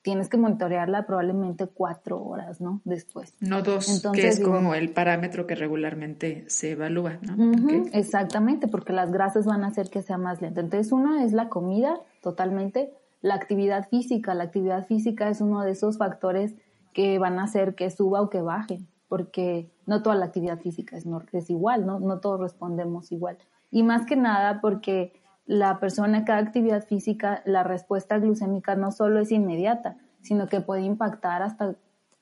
[0.03, 2.81] tienes que monitorearla probablemente cuatro horas, ¿no?
[2.85, 3.35] Después.
[3.41, 7.69] No dos, que es como el parámetro que regularmente se evalúa, ¿no?
[7.93, 10.61] Exactamente, porque las grasas van a hacer que sea más lento.
[10.61, 12.93] Entonces, una es la comida, totalmente.
[13.21, 16.55] La actividad física, la actividad física es uno de esos factores
[16.93, 20.97] que van a hacer que suba o que baje, porque no toda la actividad física
[20.97, 21.99] es, es igual, ¿no?
[21.99, 23.39] No todos respondemos igual.
[23.71, 25.13] Y más que nada porque
[25.49, 30.83] la persona, cada actividad física, la respuesta glucémica no solo es inmediata, sino que puede
[30.83, 31.75] impactar hasta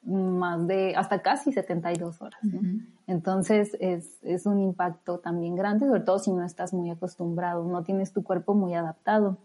[0.05, 2.39] más de hasta casi 72 horas.
[2.45, 2.61] ¿no?
[3.09, 7.83] Entonces es, es, un impacto también grande, sobre todo si no estás muy acostumbrado, no
[7.83, 9.39] tienes tu cuerpo muy adaptado.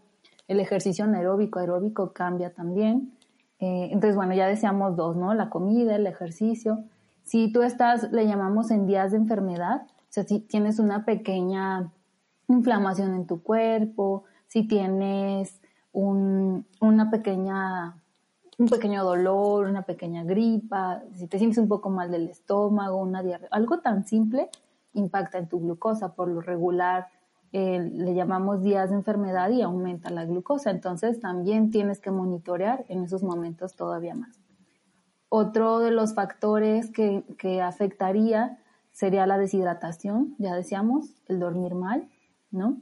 [0.46, 3.18] El ejercicio anaeróbico, aeróbico cambia también.
[3.58, 5.34] Eh, entonces, bueno, ya decíamos dos, ¿no?
[5.34, 6.84] La comida, el ejercicio.
[7.24, 11.90] Si tú estás, le llamamos en días de enfermedad, o sea, si tienes una pequeña
[12.56, 15.60] inflamación en tu cuerpo, si tienes
[15.92, 17.96] un, una pequeña
[18.58, 23.22] un pequeño dolor, una pequeña gripa, si te sientes un poco mal del estómago, una
[23.22, 24.50] diarrea, algo tan simple
[24.94, 26.14] impacta en tu glucosa.
[26.14, 27.08] Por lo regular
[27.52, 30.70] eh, le llamamos días de enfermedad y aumenta la glucosa.
[30.70, 34.38] Entonces también tienes que monitorear en esos momentos todavía más.
[35.28, 38.58] Otro de los factores que, que afectaría
[38.92, 42.06] sería la deshidratación, ya decíamos, el dormir mal,
[42.52, 42.76] ¿no?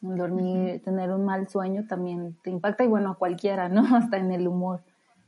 [0.00, 3.82] Dormir, tener un mal sueño también te impacta y bueno, a cualquiera, ¿no?
[3.96, 4.82] Hasta en el humor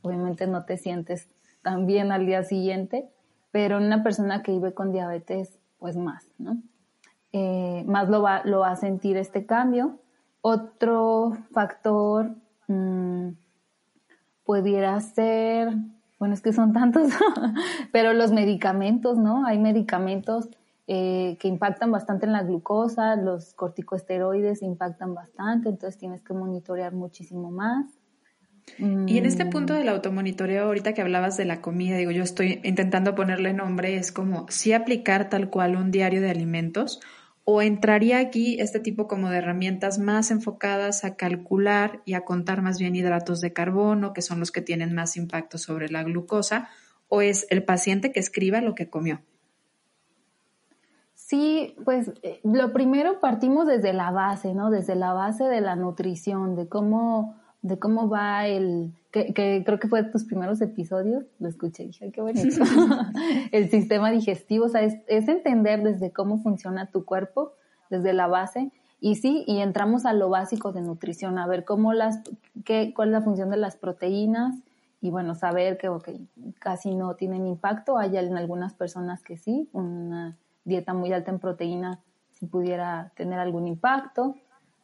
[0.05, 1.27] obviamente no te sientes
[1.61, 3.09] tan bien al día siguiente,
[3.51, 6.57] pero una persona que vive con diabetes, pues más, ¿no?
[7.31, 9.99] Eh, más lo va, lo va a sentir este cambio.
[10.41, 12.35] Otro factor
[12.67, 13.29] mmm,
[14.45, 15.73] pudiera ser,
[16.19, 17.09] bueno, es que son tantos,
[17.91, 19.45] pero los medicamentos, ¿no?
[19.45, 20.49] Hay medicamentos
[20.87, 26.93] eh, que impactan bastante en la glucosa, los corticosteroides impactan bastante, entonces tienes que monitorear
[26.93, 27.85] muchísimo más.
[28.77, 29.77] Y en este punto mm.
[29.77, 34.11] del automonitoreo, ahorita que hablabas de la comida, digo, yo estoy intentando ponerle nombre, es
[34.11, 36.99] como si aplicar tal cual un diario de alimentos
[37.45, 42.63] o entraría aquí este tipo como de herramientas más enfocadas a calcular y a contar
[42.63, 46.69] más bien hidratos de carbono, que son los que tienen más impacto sobre la glucosa,
[47.07, 49.21] o es el paciente que escriba lo que comió.
[51.27, 54.69] Sí, pues eh, lo primero partimos desde la base, ¿no?
[54.69, 59.33] Desde la base de la nutrición, de cómo de cómo va el, que,
[59.65, 62.63] creo que fue de tus primeros episodios, lo escuché y dije, qué bonito,
[63.51, 67.53] el sistema digestivo, o sea, es, entender desde cómo funciona tu cuerpo,
[67.89, 71.93] desde la base, y sí, y entramos a lo básico de nutrición, a ver cómo
[71.93, 72.21] las,
[72.65, 74.53] qué, cuál es la función de las proteínas,
[75.01, 75.89] y bueno, saber que
[76.59, 81.39] casi no tienen impacto, hay en algunas personas que sí, una dieta muy alta en
[81.39, 82.01] proteína
[82.31, 84.35] si pudiera tener algún impacto,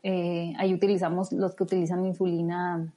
[0.04, 2.92] eh, ahí utilizamos los que utilizan insulina,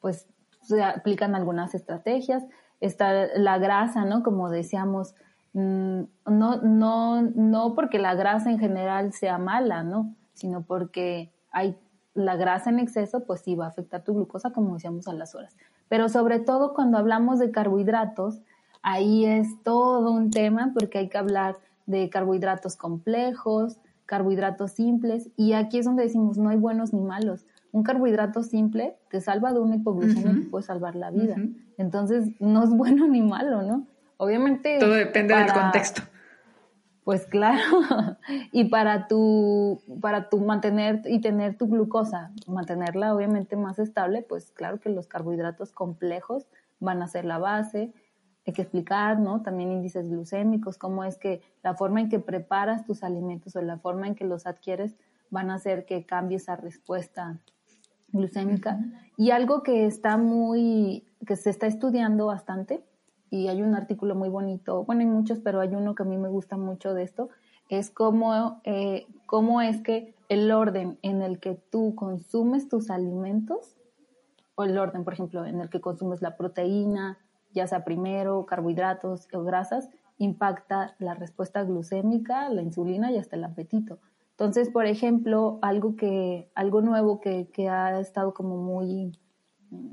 [0.00, 0.26] pues
[0.62, 2.44] se aplican algunas estrategias.
[2.80, 4.22] Está la grasa, ¿no?
[4.22, 5.14] Como decíamos,
[5.52, 10.14] mm, no, no, no porque la grasa en general sea mala, ¿no?
[10.32, 11.76] Sino porque hay
[12.14, 15.34] la grasa en exceso, pues sí va a afectar tu glucosa, como decíamos a las
[15.34, 15.56] horas.
[15.88, 18.40] Pero sobre todo cuando hablamos de carbohidratos,
[18.82, 21.58] ahí es todo un tema porque hay que hablar
[21.90, 27.46] de carbohidratos complejos, carbohidratos simples y aquí es donde decimos no hay buenos ni malos.
[27.72, 31.36] Un carbohidrato simple te salva de una hipoglucemia y puede salvar la vida.
[31.78, 33.86] Entonces no es bueno ni malo, ¿no?
[34.16, 34.78] Obviamente.
[34.78, 36.02] Todo depende del contexto.
[37.04, 37.60] Pues claro.
[38.52, 44.50] y para tu, para tu mantener y tener tu glucosa, mantenerla obviamente más estable, pues
[44.50, 46.46] claro que los carbohidratos complejos
[46.80, 47.92] van a ser la base
[48.46, 49.42] hay que explicar, ¿no?
[49.42, 53.78] También índices glucémicos, cómo es que la forma en que preparas tus alimentos o la
[53.78, 54.96] forma en que los adquieres
[55.30, 57.38] van a hacer que cambie esa respuesta
[58.08, 58.80] glucémica.
[59.16, 62.84] Y algo que está muy, que se está estudiando bastante,
[63.30, 66.16] y hay un artículo muy bonito, bueno, hay muchos, pero hay uno que a mí
[66.16, 67.28] me gusta mucho de esto,
[67.68, 73.76] es cómo, eh, cómo es que el orden en el que tú consumes tus alimentos,
[74.56, 77.18] o el orden, por ejemplo, en el que consumes la proteína,
[77.52, 83.44] ya sea primero carbohidratos o grasas, impacta la respuesta glucémica, la insulina y hasta el
[83.44, 83.98] apetito.
[84.32, 89.18] Entonces, por ejemplo, algo que, algo nuevo que, que ha estado como muy,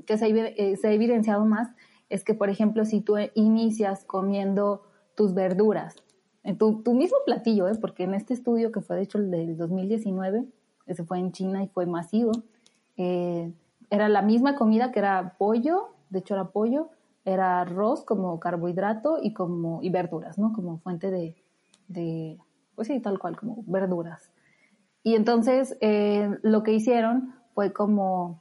[0.06, 1.68] que se, eh, ha evidenciado más,
[2.08, 4.82] es que, por ejemplo, si tú inicias comiendo
[5.14, 5.96] tus verduras,
[6.44, 7.74] en tu, tu mismo platillo, ¿eh?
[7.80, 10.46] porque en este estudio que fue de hecho el del 2019,
[10.86, 12.32] ese fue en China y fue masivo,
[12.96, 13.52] eh,
[13.90, 16.88] era la misma comida que era pollo, de hecho era pollo,
[17.32, 20.52] era arroz como carbohidrato y como y verduras, ¿no?
[20.52, 21.36] Como fuente de,
[21.88, 22.38] de
[22.74, 24.30] pues sí, tal cual, como verduras.
[25.02, 28.40] Y entonces eh, lo que hicieron fue como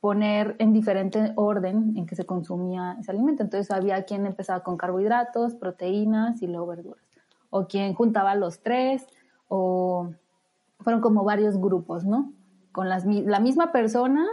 [0.00, 3.42] poner en diferente orden en que se consumía ese alimento.
[3.42, 7.04] Entonces había quien empezaba con carbohidratos, proteínas y luego verduras.
[7.50, 9.06] O quien juntaba los tres,
[9.48, 10.10] o
[10.80, 12.32] fueron como varios grupos, ¿no?
[12.72, 14.26] Con las, la misma persona,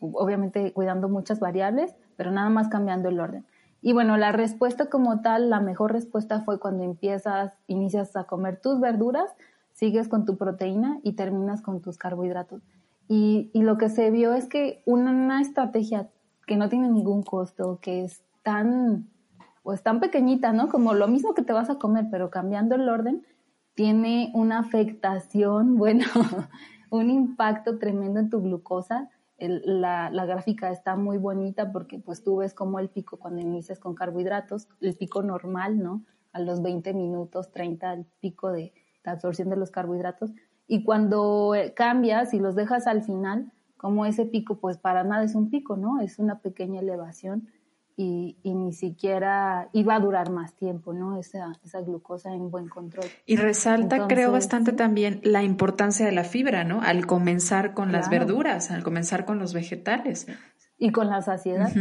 [0.00, 3.44] obviamente cuidando muchas variables, pero nada más cambiando el orden.
[3.82, 8.60] Y bueno, la respuesta como tal, la mejor respuesta fue cuando empiezas, inicias a comer
[8.60, 9.30] tus verduras,
[9.72, 12.62] sigues con tu proteína y terminas con tus carbohidratos.
[13.08, 16.08] Y, y lo que se vio es que una, estrategia
[16.46, 19.06] que no tiene ningún costo, que es tan,
[19.62, 20.68] pues tan pequeñita, ¿no?
[20.68, 23.24] Como lo mismo que te vas a comer, pero cambiando el orden,
[23.74, 26.06] tiene una afectación, bueno,
[26.90, 29.10] un impacto tremendo en tu glucosa.
[29.38, 33.78] La, la, gráfica está muy bonita porque pues tú ves como el pico cuando inicias
[33.78, 36.04] con carbohidratos, el pico normal, ¿no?
[36.32, 38.72] A los 20 minutos, 30, el pico de,
[39.04, 40.32] de absorción de los carbohidratos.
[40.66, 45.24] Y cuando eh, cambias y los dejas al final, como ese pico, pues para nada
[45.24, 46.00] es un pico, ¿no?
[46.00, 47.48] Es una pequeña elevación
[47.98, 51.18] y, ni siquiera iba a durar más tiempo, ¿no?
[51.18, 53.06] Esa, esa glucosa en buen control.
[53.24, 56.82] Y resalta, creo, bastante también la importancia de la fibra, ¿no?
[56.82, 60.26] Al comenzar con las verduras, al comenzar con los vegetales.
[60.78, 61.72] Y con la saciedad.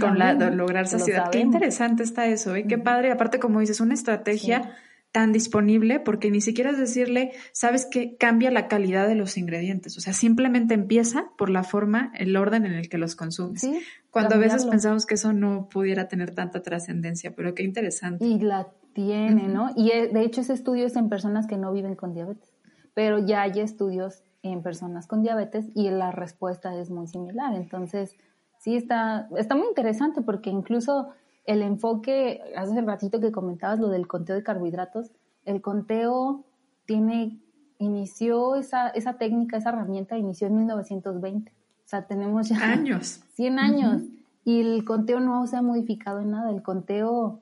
[0.00, 1.30] con la, lograr saciedad.
[1.30, 2.66] Qué interesante está eso, ¿eh?
[2.68, 3.10] Qué padre.
[3.10, 4.76] Aparte, como dices, una estrategia
[5.14, 9.96] tan disponible porque ni siquiera es decirle, sabes que cambia la calidad de los ingredientes,
[9.96, 13.64] o sea, simplemente empieza por la forma, el orden en el que los consumes.
[14.10, 18.24] Cuando a veces pensamos que eso no pudiera tener tanta trascendencia, pero qué interesante.
[18.24, 19.70] Y la tiene, ¿no?
[19.76, 22.50] Y eh, de hecho ese estudio es en personas que no viven con diabetes,
[22.92, 27.54] pero ya hay estudios en personas con diabetes y la respuesta es muy similar.
[27.54, 28.16] Entonces,
[28.58, 31.10] sí está, está muy interesante porque incluso
[31.44, 35.10] el enfoque, hace ratito que comentabas lo del conteo de carbohidratos,
[35.44, 36.44] el conteo
[36.86, 37.38] tiene,
[37.78, 41.52] inició esa, esa técnica, esa herramienta, inició en 1920.
[41.52, 41.54] O
[41.84, 43.20] sea, tenemos ya años.
[43.34, 44.02] 100 años.
[44.44, 46.50] Y el conteo no se ha modificado en nada.
[46.50, 47.40] El conteo,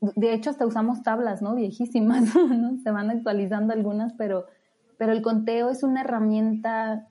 [0.00, 1.54] de hecho, hasta usamos tablas, ¿no?
[1.54, 2.78] Viejísimas, ¿no?
[2.78, 4.46] Se van actualizando algunas, pero,
[4.98, 7.08] pero el conteo es una herramienta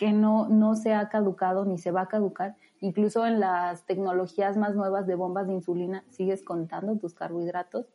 [0.00, 4.56] que no, no se ha caducado ni se va a caducar Incluso en las tecnologías
[4.56, 7.86] más nuevas de bombas de insulina sigues contando tus carbohidratos.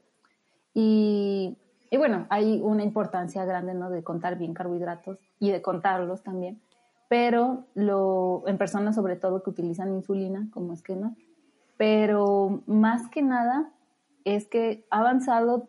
[0.76, 1.58] Y,
[1.98, 3.90] bueno, hay una importancia grande ¿no?
[3.90, 6.62] de contar bien carbohidratos y de contarlos también.
[7.10, 11.16] Pero lo, en personas sobre todo que utilizan insulina como esquema.
[11.78, 13.72] Pero más que nada
[14.24, 15.68] es que ha avanzado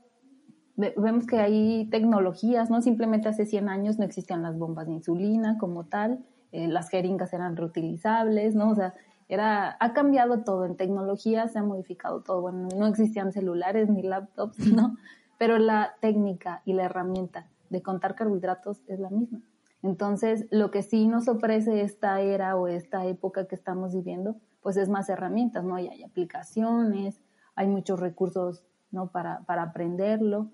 [0.76, 2.82] vemos que hay tecnologías, ¿no?
[2.82, 7.32] Simplemente hace 100 años no existían las bombas de insulina como tal, eh, las jeringas
[7.32, 8.70] eran reutilizables, ¿no?
[8.70, 8.94] O sea,
[9.28, 12.42] era, ha cambiado todo en tecnología, se ha modificado todo.
[12.42, 14.96] Bueno, no existían celulares ni laptops, ¿no?
[15.38, 19.40] Pero la técnica y la herramienta de contar carbohidratos es la misma.
[19.82, 24.76] Entonces, lo que sí nos ofrece esta era o esta época que estamos viviendo, pues
[24.76, 25.78] es más herramientas, ¿no?
[25.78, 27.20] Y hay aplicaciones,
[27.54, 29.10] hay muchos recursos, ¿no?
[29.10, 30.50] Para, para aprenderlo,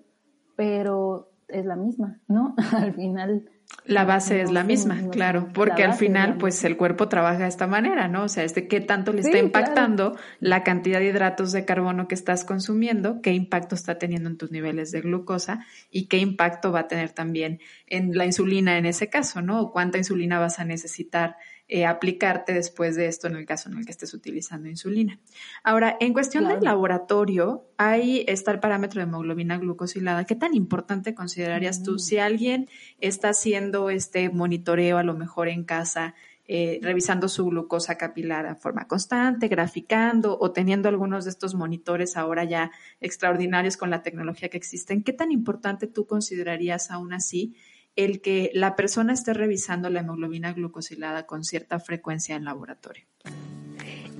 [0.55, 2.55] pero es la misma, ¿no?
[2.73, 3.49] Al final
[3.85, 7.67] la base es la misma, claro, porque al final, pues el cuerpo trabaja de esta
[7.67, 8.23] manera, ¿no?
[8.23, 12.15] O sea, este qué tanto le está impactando la cantidad de hidratos de carbono que
[12.15, 16.81] estás consumiendo, qué impacto está teniendo en tus niveles de glucosa y qué impacto va
[16.81, 19.59] a tener también en la insulina en ese caso, ¿no?
[19.59, 21.35] O cuánta insulina vas a necesitar
[21.69, 25.19] eh, aplicarte después de esto en el caso en el que estés utilizando insulina.
[25.63, 30.25] Ahora, en cuestión del laboratorio, ahí está el parámetro de hemoglobina glucosilada.
[30.25, 31.99] ¿Qué tan importante considerarías tú mm.
[31.99, 36.15] si alguien está haciendo este monitoreo a lo mejor en casa?
[36.45, 42.17] Eh, revisando su glucosa capilar de forma constante, graficando o teniendo algunos de estos monitores
[42.17, 47.55] ahora ya extraordinarios con la tecnología que existen, ¿qué tan importante tú considerarías aún así
[47.95, 53.05] el que la persona esté revisando la hemoglobina glucosilada con cierta frecuencia en laboratorio.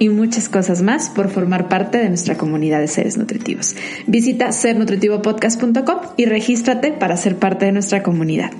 [0.00, 3.76] y muchas cosas más por formar parte de nuestra comunidad de seres nutritivos.
[4.08, 8.50] Visita sernutritivopodcast.com y regístrate para ser parte de nuestra comunidad.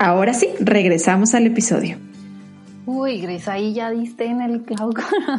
[0.00, 1.98] Ahora sí, regresamos al episodio.
[2.84, 4.90] Uy, Gris, ahí ya diste en el clavo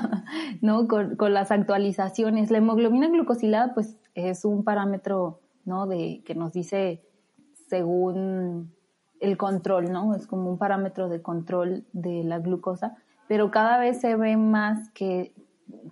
[0.61, 0.87] ¿no?
[0.87, 2.49] Con, con, las actualizaciones.
[2.49, 5.87] La hemoglobina glucosilada, pues, es un parámetro, ¿no?
[5.87, 7.01] De, que nos dice
[7.69, 8.73] según
[9.19, 10.15] el control, ¿no?
[10.15, 12.95] Es como un parámetro de control de la glucosa
[13.27, 15.33] pero cada vez se ve más que,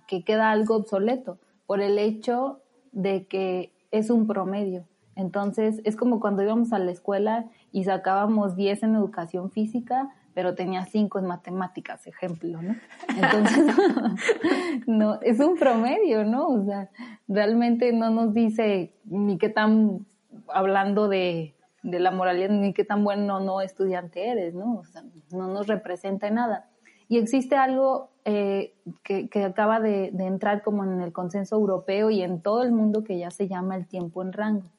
[0.06, 2.60] que queda algo obsoleto por el hecho
[2.92, 4.86] de que es un promedio.
[5.16, 10.54] Entonces, es como cuando íbamos a la escuela y sacábamos 10 en educación física, pero
[10.54, 12.76] tenía 5 en matemáticas, ejemplo, ¿no?
[13.08, 13.66] Entonces,
[14.86, 16.48] no, es un promedio, ¿no?
[16.48, 16.90] O sea,
[17.26, 20.06] realmente no nos dice ni qué tan,
[20.48, 24.76] hablando de, de la moralidad, ni qué tan bueno no estudiante eres, ¿no?
[24.76, 26.68] O sea, no nos representa nada.
[27.08, 32.42] Y existe algo eh, que, acaba de, entrar como en el consenso europeo y en
[32.42, 34.70] todo el mundo que ya se llama el tiempo en rango.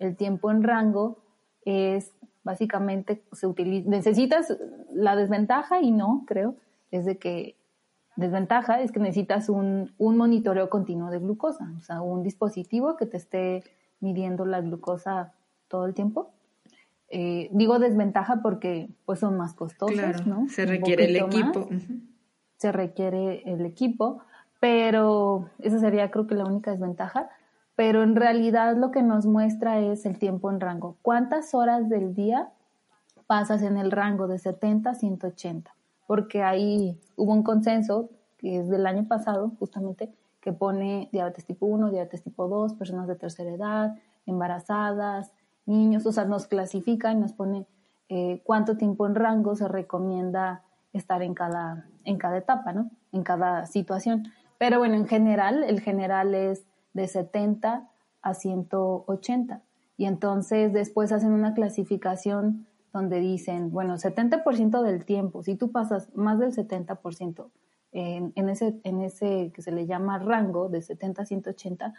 [0.00, 1.18] El tiempo en rango
[1.64, 4.58] es básicamente, se utiliza, necesitas
[4.92, 6.56] la desventaja y no, creo,
[6.90, 7.56] es de que
[8.16, 13.06] desventaja es que necesitas un, un monitoreo continuo de glucosa, o sea, un dispositivo que
[13.06, 13.62] te esté
[14.00, 15.34] midiendo la glucosa
[15.68, 16.32] todo el tiempo.
[17.14, 20.48] Eh, digo desventaja porque pues son más costosos, ¿no?
[20.48, 21.68] Se requiere el equipo.
[22.56, 24.20] Se requiere el equipo,
[24.60, 27.28] pero esa sería creo que la única desventaja.
[27.76, 30.96] Pero en realidad lo que nos muestra es el tiempo en rango.
[31.02, 32.48] ¿Cuántas horas del día
[33.26, 35.74] pasas en el rango de 70 a 180?
[36.06, 38.08] Porque ahí hubo un consenso,
[38.38, 40.10] que es del año pasado justamente,
[40.40, 45.30] que pone diabetes tipo 1, diabetes tipo 2, personas de tercera edad, embarazadas,
[45.66, 47.66] niños, o sea, nos clasifica y nos pone
[48.08, 52.90] eh, cuánto tiempo en rango se recomienda estar en cada, en cada etapa, ¿no?
[53.12, 54.24] En cada situación.
[54.58, 57.88] Pero bueno, en general, el general es de 70
[58.22, 59.62] a 180.
[59.96, 66.14] Y entonces después hacen una clasificación donde dicen, bueno, 70% del tiempo, si tú pasas
[66.14, 67.50] más del 70%
[67.92, 71.94] en, en, ese, en ese que se le llama rango de 70 a 180,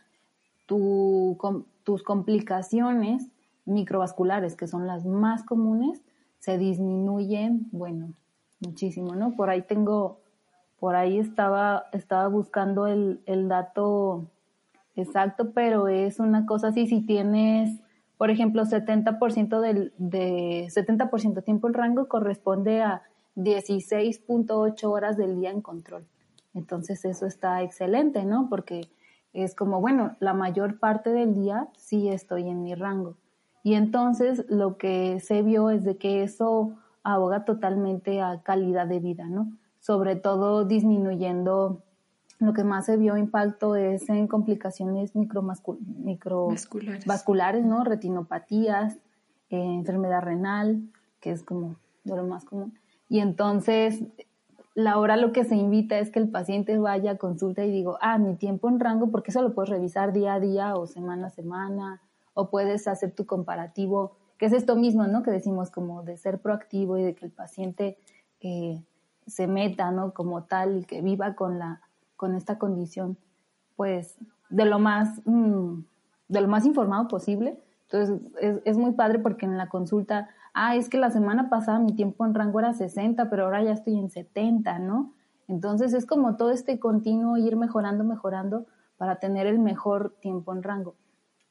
[0.66, 1.38] tu,
[1.84, 3.28] tus complicaciones
[3.66, 6.02] microvasculares, que son las más comunes,
[6.40, 8.14] se disminuyen, bueno,
[8.60, 9.36] muchísimo, ¿no?
[9.36, 10.20] Por ahí tengo,
[10.80, 14.26] por ahí estaba, estaba buscando el, el dato
[14.96, 17.80] exacto, pero es una cosa así, si tienes,
[18.18, 23.04] por ejemplo, 70% del, de 70% tiempo en rango corresponde a
[23.36, 26.06] 16.8 horas del día en control.
[26.54, 28.48] Entonces eso está excelente, ¿no?
[28.50, 28.90] Porque
[29.34, 33.18] es como, bueno, la mayor parte del día sí estoy en mi rango.
[33.64, 39.00] Y entonces lo que se vio es de que eso aboga totalmente a calidad de
[39.00, 39.54] vida, ¿no?
[39.80, 41.82] Sobre todo disminuyendo,
[42.40, 47.84] lo que más se vio impacto es en complicaciones microvasculares, ¿no?
[47.86, 48.98] Retinopatías,
[49.50, 50.82] eh, enfermedad renal,
[51.22, 52.78] que es como de lo más común.
[53.08, 54.04] Y entonces,
[54.76, 57.98] la hora lo que se invita es que el paciente vaya a consulta y digo,
[58.02, 61.28] ah, mi tiempo en rango, porque eso lo puedes revisar día a día o semana
[61.28, 62.02] a semana,
[62.34, 65.24] o puedes hacer tu comparativo, que es esto mismo, ¿no?
[65.24, 67.98] Que decimos como de ser proactivo y de que el paciente
[68.42, 68.84] eh,
[69.28, 70.14] se meta, ¿no?
[70.14, 71.82] Como tal y que viva con la,
[72.16, 73.18] con esta condición,
[73.76, 74.18] pues
[74.50, 75.82] de lo más, mm,
[76.28, 77.60] de lo más informado posible.
[77.84, 81.80] Entonces es, es muy padre porque en la consulta, ah, es que la semana pasada
[81.80, 85.14] mi tiempo en rango era 60, pero ahora ya estoy en 70, ¿no?
[85.48, 88.66] Entonces es como todo este continuo ir mejorando, mejorando
[88.98, 90.96] para tener el mejor tiempo en rango.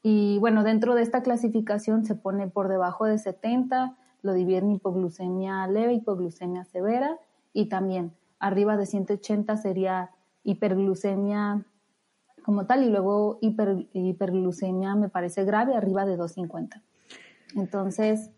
[0.03, 4.71] Y bueno, dentro de esta clasificación se pone por debajo de 70, lo dividen en
[4.73, 7.17] hipoglucemia leve, hipoglucemia severa
[7.53, 10.11] y también arriba de 180 sería
[10.43, 11.65] hiperglucemia
[12.43, 16.81] como tal y luego hiperglucemia me parece grave arriba de 250.
[17.55, 18.31] Entonces,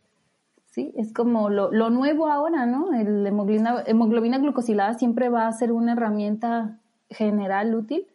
[0.67, 2.93] sí, es como lo, lo nuevo ahora, ¿no?
[2.93, 8.05] El hemoglobina, hemoglobina glucosilada siempre va a ser una herramienta general útil,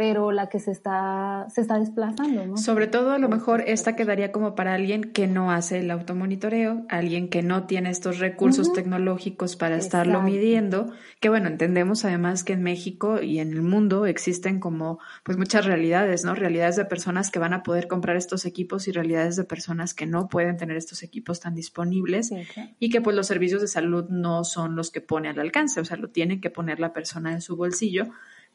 [0.00, 2.56] pero la que se está, se está desplazando, ¿no?
[2.56, 6.86] Sobre todo, a lo mejor esta quedaría como para alguien que no hace el automonitoreo,
[6.88, 10.90] alguien que no tiene estos recursos tecnológicos para estarlo midiendo,
[11.20, 15.66] que bueno, entendemos además que en México y en el mundo existen como pues muchas
[15.66, 16.34] realidades, ¿no?
[16.34, 20.06] Realidades de personas que van a poder comprar estos equipos y realidades de personas que
[20.06, 22.30] no pueden tener estos equipos tan disponibles
[22.78, 25.84] y que pues los servicios de salud no son los que pone al alcance, o
[25.84, 28.08] sea, lo tiene que poner la persona en su bolsillo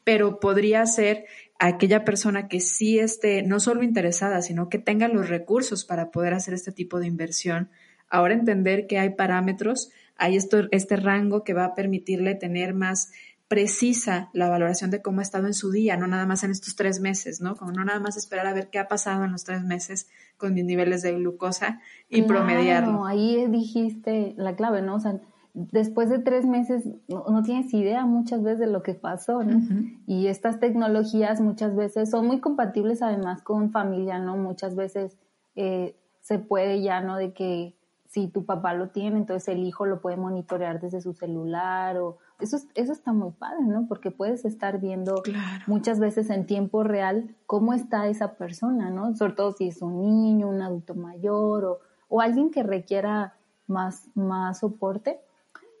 [0.06, 1.24] pero podría ser
[1.58, 6.32] aquella persona que sí esté no solo interesada, sino que tenga los recursos para poder
[6.32, 7.70] hacer este tipo de inversión.
[8.08, 13.10] Ahora entender que hay parámetros, hay esto, este rango que va a permitirle tener más
[13.48, 16.76] precisa la valoración de cómo ha estado en su día, no nada más en estos
[16.76, 17.56] tres meses, ¿no?
[17.56, 20.54] Como no nada más esperar a ver qué ha pasado en los tres meses con
[20.54, 23.06] mis niveles de glucosa y claro, promediarlo.
[23.06, 24.94] Ahí dijiste la clave, ¿no?
[24.94, 25.18] O sea,
[25.56, 29.58] después de tres meses no, tienes idea muchas veces de lo que pasó, ¿no?
[30.06, 34.36] Y estas tecnologías muchas veces son muy compatibles además con familia, ¿no?
[34.36, 35.16] Muchas veces
[35.54, 37.16] eh, se puede ya, ¿no?
[37.16, 37.74] De que
[38.06, 42.18] si tu papá lo tiene, entonces el hijo lo puede monitorear desde su celular o
[42.38, 43.86] eso, eso está muy padre, ¿no?
[43.88, 45.22] Porque puedes estar viendo
[45.66, 49.16] muchas veces en tiempo real cómo está esa persona, ¿no?
[49.16, 51.78] Sobre todo si es un niño, un adulto mayor o,
[52.10, 53.32] o alguien que requiera
[53.66, 55.18] más, más soporte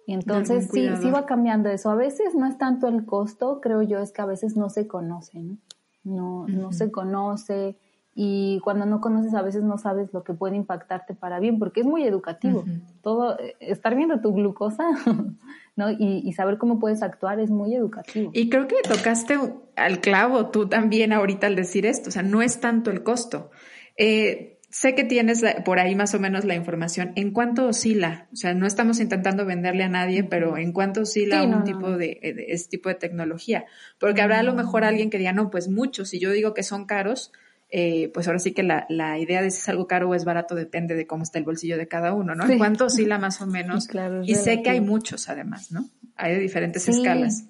[0.06, 1.90] y entonces sí, sí va cambiando eso.
[1.90, 4.86] A veces no es tanto el costo, creo yo, es que a veces no se
[4.86, 5.58] conoce, ¿no?
[6.04, 7.76] No, no se conoce
[8.18, 11.80] y cuando no conoces a veces no sabes lo que puede impactarte para bien, porque
[11.80, 12.64] es muy educativo.
[13.02, 14.84] Todo, eh, estar viendo tu glucosa,
[15.76, 15.90] ¿no?
[15.90, 18.30] Y, saber cómo puedes actuar es muy educativo.
[18.32, 19.38] Y creo que tocaste
[19.76, 23.50] al clavo tú también ahorita al decir esto, o sea, no es tanto el costo.
[23.98, 27.12] Eh, Sé que tienes por ahí más o menos la información.
[27.14, 28.28] ¿En cuánto oscila?
[28.30, 32.18] O sea, no estamos intentando venderle a nadie, pero ¿en cuánto oscila un tipo De,
[32.48, 33.64] este tipo de tecnología?
[33.98, 36.10] Porque habrá a lo mejor alguien que diga, no, pues muchos.
[36.10, 37.32] Si yo digo que son caros,
[37.70, 40.26] eh, pues ahora sí que la, la, idea de si es algo caro o es
[40.26, 42.46] barato depende de cómo está el bolsillo de cada uno, ¿no?
[42.46, 43.88] ¿En cuánto oscila más o menos?
[44.24, 45.88] y sé que hay muchos además, ¿no?
[46.16, 47.46] Hay de diferentes escalas.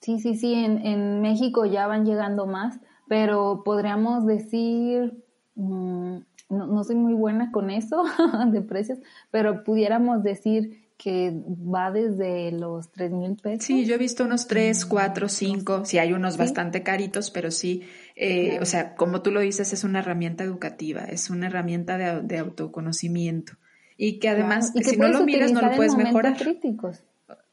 [0.00, 0.54] Sí, sí, sí.
[0.54, 5.27] En, en México ya van llegando más, pero podríamos decir
[5.58, 8.04] no, no, soy muy buena con eso
[8.52, 8.98] de precios,
[9.30, 13.64] pero pudiéramos decir que va desde los tres mil pesos.
[13.64, 17.52] Sí, yo he visto unos tres, mm, cuatro, cinco, sí hay unos bastante caritos, pero
[17.52, 17.82] sí,
[18.16, 22.38] eh, o sea, como tú lo dices, es una herramienta educativa, es una herramienta de,
[22.38, 23.54] autoconocimiento
[23.96, 26.36] y que además, si no lo miras, no lo puedes mejorar.
[26.36, 27.04] Críticos.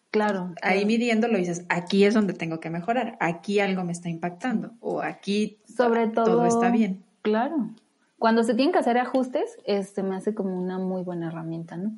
[0.09, 4.09] Claro, Ahí midiendo lo dices, aquí es donde tengo que mejorar, aquí algo me está
[4.09, 7.03] impactando o aquí Sobre todo, todo está bien.
[7.21, 7.71] Claro,
[8.25, 11.91] cuando se tienen que hacer ajustes, este me hace como una muy buena herramienta, ¿no?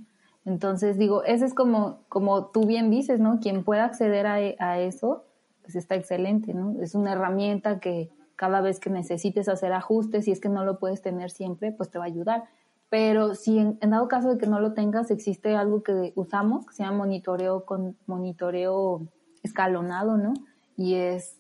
[0.44, 3.40] Entonces digo, ese es como, como tú bien dices, ¿no?
[3.40, 5.24] Quien pueda acceder a, a eso,
[5.62, 6.82] pues está excelente, ¿no?
[6.82, 10.80] Es una herramienta que cada vez que necesites hacer ajustes, y es que no lo
[10.80, 12.44] puedes tener siempre, pues te va a ayudar.
[12.90, 16.66] Pero si en, en, dado caso de que no lo tengas, existe algo que usamos,
[16.66, 19.08] que se llama monitoreo con monitoreo
[19.44, 20.34] escalonado, ¿no?
[20.76, 21.40] Y es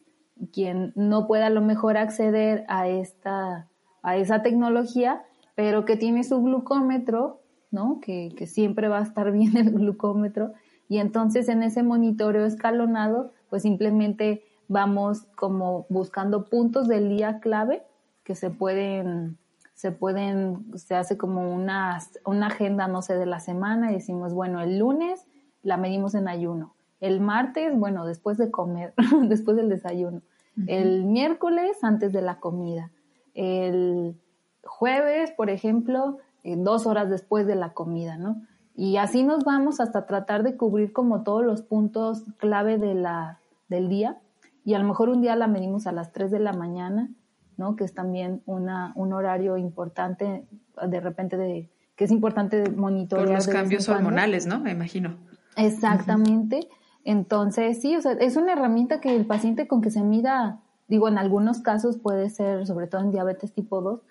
[0.54, 3.68] quien no pueda a lo mejor acceder a esta
[4.08, 5.22] a esa tecnología,
[5.54, 7.42] pero que tiene su glucómetro,
[7.72, 8.00] ¿no?
[8.00, 10.54] Que, que siempre va a estar bien el glucómetro.
[10.88, 17.84] Y entonces en ese monitoreo escalonado, pues simplemente vamos como buscando puntos del día clave
[18.24, 19.38] que se pueden,
[19.74, 24.34] se pueden, se hace como una, una agenda, no sé, de la semana y decimos,
[24.34, 25.26] bueno, el lunes
[25.64, 26.76] la medimos en ayuno.
[27.02, 28.94] El martes, bueno, después de comer,
[29.28, 30.22] después del desayuno.
[30.66, 32.90] El miércoles, antes de la comida
[33.38, 34.20] el
[34.64, 38.42] jueves, por ejemplo, eh, dos horas después de la comida, ¿no?
[38.76, 43.40] Y así nos vamos hasta tratar de cubrir como todos los puntos clave de la,
[43.70, 44.20] del día.
[44.64, 47.10] Y a lo mejor un día la medimos a las 3 de la mañana,
[47.58, 47.76] ¿no?
[47.76, 50.46] Que es también una, un horario importante,
[50.88, 53.28] de repente, de, que es importante monitorear.
[53.28, 54.60] Por los cambios hormonales, ¿no?
[54.60, 55.18] Me imagino.
[55.56, 56.68] Exactamente.
[57.04, 61.08] Entonces, sí, o sea, es una herramienta que el paciente con que se mida Digo,
[61.08, 64.02] en algunos casos puede ser, sobre todo en diabetes tipo 2,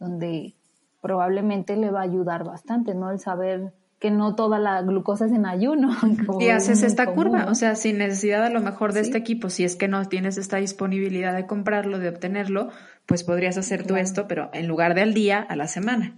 [0.00, 0.54] donde
[1.00, 3.10] probablemente le va a ayudar bastante, ¿no?
[3.10, 3.72] El saber
[4.04, 5.90] que no toda la glucosa es en ayuno.
[6.40, 9.64] Y haces esta curva, o sea, sin necesidad a lo mejor de este equipo, si
[9.64, 12.68] es que no tienes esta disponibilidad de comprarlo, de obtenerlo,
[13.06, 16.16] pues podrías hacer tú esto, pero en lugar de al día, a la semana,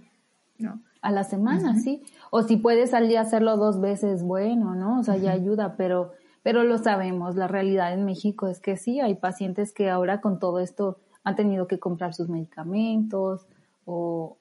[0.57, 0.81] ¿no?
[1.01, 2.01] A la semana, sí.
[2.31, 4.99] O si puedes al día hacerlo dos veces, bueno, ¿no?
[4.99, 6.11] O sea, ya ayuda, pero
[6.47, 10.39] pero lo sabemos, la realidad en México es que sí, hay pacientes que ahora con
[10.39, 13.45] todo esto han tenido que comprar sus medicamentos
[13.83, 14.37] o,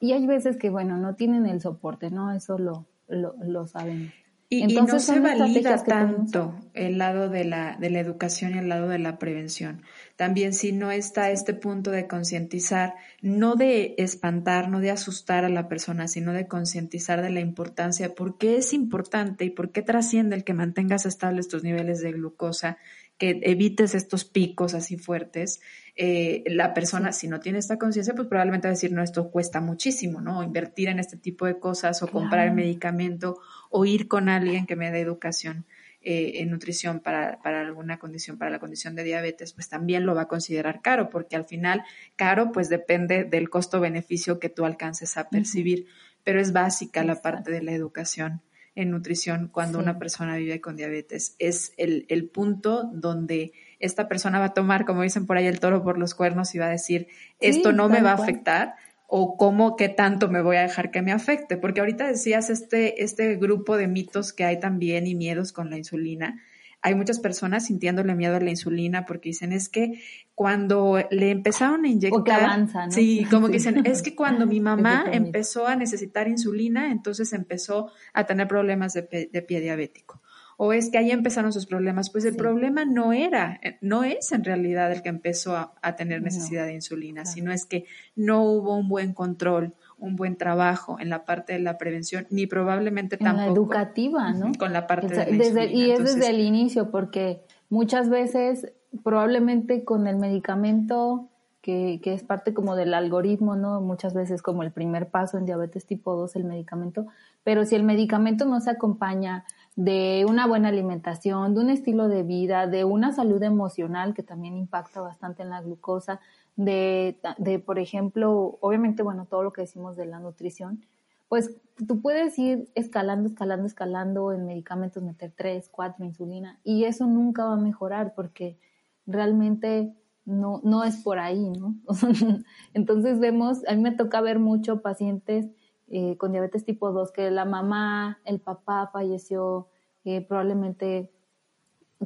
[0.00, 2.32] y hay veces que, bueno, no tienen el soporte, ¿no?
[2.32, 4.10] Eso lo, lo, lo sabemos.
[4.50, 8.70] Y, Entonces, no se valida tanto el lado de la, de la educación y el
[8.70, 9.82] lado de la prevención.
[10.16, 15.50] También si no está este punto de concientizar, no de espantar, no de asustar a
[15.50, 19.82] la persona, sino de concientizar de la importancia, por qué es importante y por qué
[19.82, 22.78] trasciende el que mantengas estables tus niveles de glucosa,
[23.18, 25.60] que evites estos picos así fuertes.
[25.96, 29.30] Eh, la persona, si no tiene esta conciencia, pues probablemente va a decir, no, esto
[29.30, 30.42] cuesta muchísimo, ¿no?
[30.42, 33.40] invertir en este tipo de cosas o comprar el medicamento
[33.70, 35.66] o ir con alguien que me dé educación
[36.00, 40.14] eh, en nutrición para, para, alguna condición, para la condición de diabetes, pues también lo
[40.14, 41.82] va a considerar caro, porque al final
[42.14, 45.86] caro pues depende del costo-beneficio que tú alcances a percibir,
[46.22, 48.42] pero es básica la parte de la educación
[48.76, 51.34] en nutrición cuando una persona vive con diabetes.
[51.40, 55.58] Es el, el, punto donde esta persona va a tomar, como dicen por ahí, el
[55.58, 57.08] toro por los cuernos y va a decir,
[57.40, 58.76] esto no me va a afectar
[59.08, 61.56] o cómo, qué tanto me voy a dejar que me afecte.
[61.56, 65.78] Porque ahorita decías este, este grupo de mitos que hay también y miedos con la
[65.78, 66.40] insulina
[66.80, 70.00] hay muchas personas sintiéndole miedo a la insulina porque dicen es que
[70.34, 72.92] cuando le empezaron a inyectar, o que avanza, ¿no?
[72.92, 77.90] sí, como que dicen es que cuando mi mamá empezó a necesitar insulina, entonces empezó
[78.12, 79.02] a tener problemas de,
[79.46, 80.22] pie diabético.
[80.60, 82.10] O es que ahí empezaron sus problemas.
[82.10, 86.20] Pues el problema no era, eh, no es en realidad el que empezó a, tener
[86.20, 87.84] necesidad de insulina, sino es que
[88.16, 92.46] no hubo un buen control un buen trabajo en la parte de la prevención, ni
[92.46, 93.40] probablemente tampoco.
[93.40, 94.52] En la educativa, ¿no?
[94.58, 99.84] Con la parte de la desde, Y es desde el inicio, porque muchas veces, probablemente
[99.84, 101.28] con el medicamento,
[101.60, 103.80] que, que, es parte como del algoritmo, ¿no?
[103.80, 107.06] Muchas veces como el primer paso en diabetes tipo 2, el medicamento,
[107.42, 109.44] pero si el medicamento no se acompaña
[109.78, 114.56] de una buena alimentación, de un estilo de vida, de una salud emocional que también
[114.56, 116.18] impacta bastante en la glucosa,
[116.56, 120.84] de, de por ejemplo, obviamente, bueno, todo lo que decimos de la nutrición,
[121.28, 121.54] pues
[121.86, 127.44] tú puedes ir escalando, escalando, escalando en medicamentos, meter tres, cuatro, insulina, y eso nunca
[127.44, 128.58] va a mejorar porque
[129.06, 131.76] realmente no, no es por ahí, ¿no?
[132.74, 135.46] Entonces vemos, a mí me toca ver mucho pacientes
[135.90, 139.68] eh, con diabetes tipo 2 que la mamá, el papá falleció,
[140.04, 141.10] eh, probablemente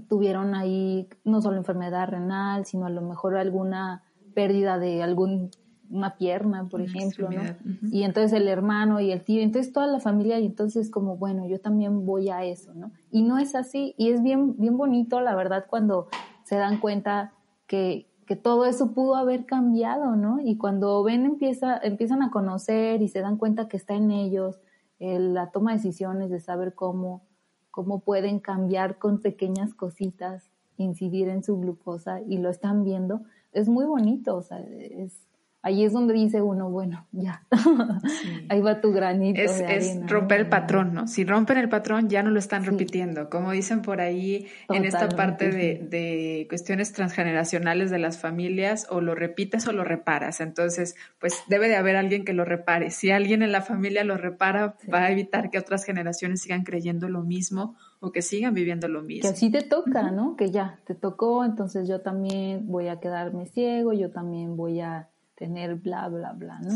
[0.09, 4.03] tuvieron ahí no solo enfermedad renal, sino a lo mejor alguna
[4.35, 5.51] pérdida de algún
[5.93, 7.43] una pierna, por ejemplo, ¿no?
[7.91, 11.47] Y entonces el hermano y el tío, entonces toda la familia, y entonces como, bueno,
[11.47, 12.93] yo también voy a eso, ¿no?
[13.11, 16.09] Y no es así, y es bien, bien bonito, la verdad, cuando
[16.45, 17.35] se dan cuenta
[17.67, 20.41] que, que todo eso pudo haber cambiado, ¿no?
[20.43, 24.59] Y cuando ven, empieza, empiezan a conocer y se dan cuenta que está en ellos
[24.99, 27.27] la toma de decisiones, de saber cómo,
[27.71, 33.21] cómo pueden cambiar con pequeñas cositas, incidir en su glucosa y lo están viendo,
[33.53, 35.29] es muy bonito, o sea, es,
[35.63, 37.45] ahí es donde dice uno, bueno, ya,
[38.49, 39.41] ahí va tu granito.
[39.41, 41.07] Es, es romper el patrón, ¿no?
[41.07, 43.31] Si rompen el patrón, ya no lo están repitiendo.
[43.31, 49.01] Como dicen por ahí en esta parte de, de, cuestiones transgeneracionales de las familias, o
[49.01, 50.41] lo repites o lo reparas.
[50.41, 52.91] Entonces, pues debe de haber alguien que lo repare.
[52.91, 57.09] Si alguien en la familia lo repara, va a evitar que otras generaciones sigan creyendo
[57.09, 59.23] lo mismo o que sigan viviendo lo mismo.
[59.23, 60.35] Que así te toca, ¿no?
[60.37, 65.09] Que ya, te tocó, entonces yo también voy a quedarme ciego, yo también voy a
[65.43, 66.73] tener bla, bla, bla, ¿no?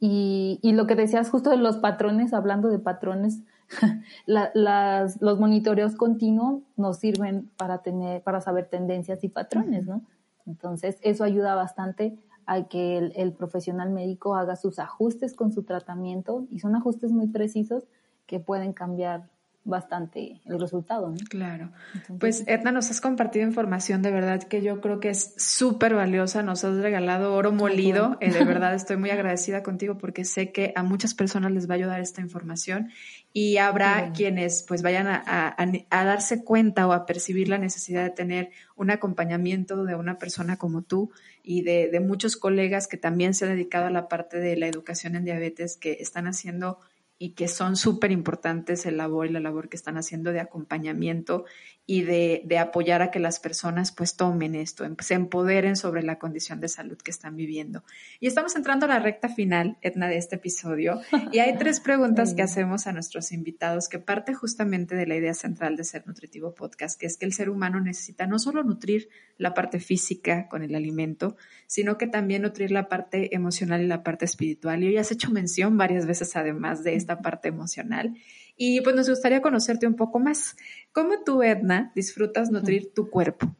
[0.00, 3.42] Y, y, lo que decías justo de los patrones, hablando de patrones,
[4.26, 10.02] las, los monitoreos continuos nos sirven para tener, para saber tendencias y patrones, ¿no?
[10.46, 15.62] Entonces, eso ayuda bastante a que el, el, profesional médico haga sus ajustes con su
[15.62, 17.84] tratamiento y son ajustes muy precisos
[18.26, 19.28] que pueden cambiar
[19.64, 21.10] bastante el resultado.
[21.10, 21.16] ¿no?
[21.28, 21.70] Claro.
[22.18, 26.42] pues Edna, nos has compartido información de verdad que yo creo que es súper valiosa,
[26.42, 30.72] nos has regalado oro molido, eh, de verdad estoy muy agradecida contigo porque sé que
[30.74, 32.90] a muchas personas les va a ayudar esta información
[33.32, 35.22] y habrá quienes pues vayan a,
[35.56, 40.56] a, darse cuenta o a percibir la necesidad de tener un acompañamiento de una persona
[40.56, 41.10] como tú
[41.42, 44.66] y de, de muchos colegas que también se han dedicado a la parte de la
[44.66, 46.78] educación en diabetes que están haciendo
[47.22, 51.44] y que son súper importantes el labor y la labor que están haciendo de acompañamiento
[51.84, 56.02] y de, de, apoyar a que las personas pues tomen esto, em, se empoderen sobre
[56.04, 57.82] la condición de salud que están viviendo.
[58.20, 61.00] Y estamos entrando a la recta final, Edna, de este episodio.
[61.32, 65.34] Y hay tres preguntas que hacemos a nuestros invitados que parte justamente de la idea
[65.34, 69.08] central de Ser Nutritivo Podcast, que es que el ser humano necesita no solo nutrir
[69.36, 74.04] la parte física con el alimento, sino que también nutrir la parte emocional y la
[74.04, 74.84] parte espiritual.
[74.84, 78.14] Y hoy has hecho mención varias veces además de esta parte emocional.
[78.56, 80.56] Y pues nos gustaría conocerte un poco más.
[80.92, 83.54] ¿Cómo tú, Edna, disfrutas nutrir tu cuerpo?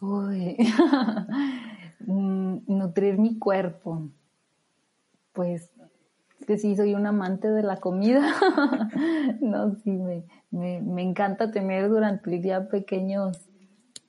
[0.00, 0.56] Uy,
[2.00, 4.08] mm, nutrir mi cuerpo.
[5.32, 5.70] Pues
[6.46, 8.22] que sí, soy un amante de la comida.
[9.40, 13.38] no, sí, me, me, me encanta tener durante el día pequeños,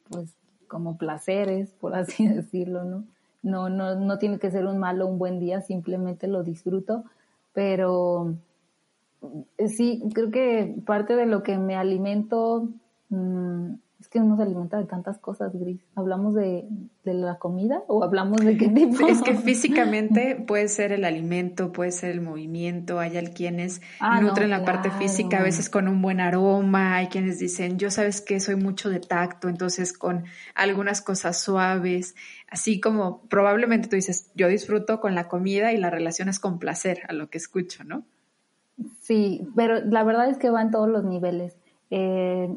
[0.10, 0.36] pues
[0.68, 3.06] como placeres, por así decirlo, ¿no?
[3.42, 7.04] No, no, no tiene que ser un malo o un buen día, simplemente lo disfruto,
[7.54, 8.36] pero
[9.68, 12.70] sí, creo que parte de lo que me alimento,
[13.10, 13.74] mmm,
[14.06, 15.82] es que uno se alimenta de tantas cosas, Gris.
[15.96, 16.68] ¿Hablamos de,
[17.04, 19.08] de, la comida o hablamos de qué tipo?
[19.08, 23.00] Es que físicamente puede ser el alimento, puede ser el movimiento.
[23.00, 26.98] Hay quienes ah, nutren la parte física a veces con un buen aroma.
[26.98, 32.16] Hay quienes dicen, yo sabes que soy mucho de tacto, entonces con algunas cosas suaves.
[32.48, 36.60] Así como probablemente tú dices, yo disfruto con la comida y la relación es con
[36.60, 38.06] placer a lo que escucho, ¿no?
[39.02, 41.58] Sí, pero la verdad es que va en todos los niveles.
[41.92, 42.56] Eh,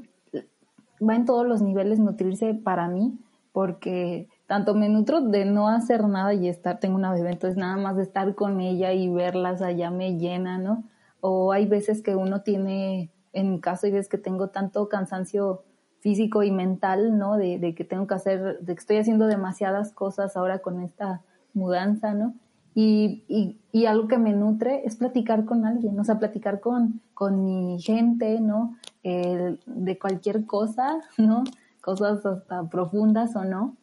[1.07, 3.19] va en todos los niveles nutrirse para mí,
[3.53, 7.77] porque tanto me nutro de no hacer nada y estar, tengo una bebé, entonces nada
[7.77, 10.85] más de estar con ella y verlas allá me llena, ¿no?
[11.21, 15.63] O hay veces que uno tiene, en mi caso, hay veces que tengo tanto cansancio
[16.01, 17.37] físico y mental, ¿no?
[17.37, 21.23] De, de que tengo que hacer, de que estoy haciendo demasiadas cosas ahora con esta
[21.53, 22.35] mudanza, ¿no?
[22.75, 27.01] Y, y, y, algo que me nutre es platicar con alguien, o sea, platicar con,
[27.13, 28.77] con mi gente, ¿no?
[29.03, 31.45] de cualquier cosa, ¿no?
[31.81, 33.77] Cosas hasta profundas o no.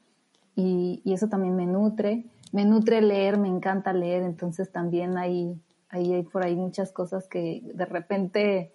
[0.55, 2.25] Y, y, eso también me nutre.
[2.51, 5.59] Me nutre leer, me encanta leer, entonces también hay,
[5.89, 8.71] hay, por ahí muchas cosas que de repente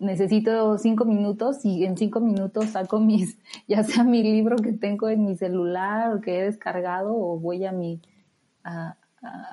[0.00, 3.38] necesito cinco minutos y en cinco minutos saco mis,
[3.68, 7.64] ya sea mi libro que tengo en mi celular o que he descargado o voy
[7.66, 8.00] a mi,
[8.64, 8.96] a,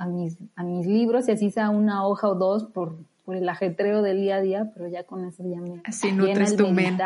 [0.08, 4.02] mis, a mis libros y así sea una hoja o dos por, por el ajetreo
[4.02, 7.04] del día a día, pero ya con eso ya me así nutres tu mente.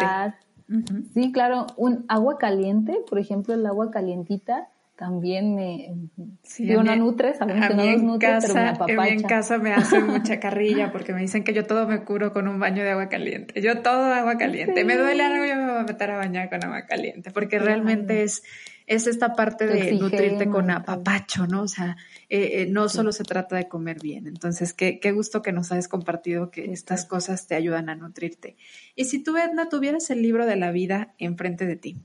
[1.14, 4.70] Sí, claro, un agua caliente, por ejemplo, el agua calientita
[5.01, 5.95] también me
[6.43, 9.74] sí, digo, no nutre, sabemos que no nos nutre, casa, pero me en casa me
[9.74, 12.91] hacen mucha carrilla porque me dicen que yo todo me curo con un baño de
[12.91, 13.59] agua caliente.
[13.62, 14.86] Yo todo agua caliente.
[14.86, 18.22] Me duele algo, yo me voy a meter a bañar con agua caliente porque realmente
[18.22, 18.43] es
[18.91, 21.61] es esta parte de nutrirte con apapacho, ¿no?
[21.61, 21.95] O sea,
[22.27, 24.27] eh, eh, no solo se trata de comer bien.
[24.27, 28.57] Entonces, qué, qué gusto que nos hayas compartido que estas cosas te ayudan a nutrirte.
[28.93, 32.01] Y si tú, Edna, tuvieras el libro de la vida enfrente de ti,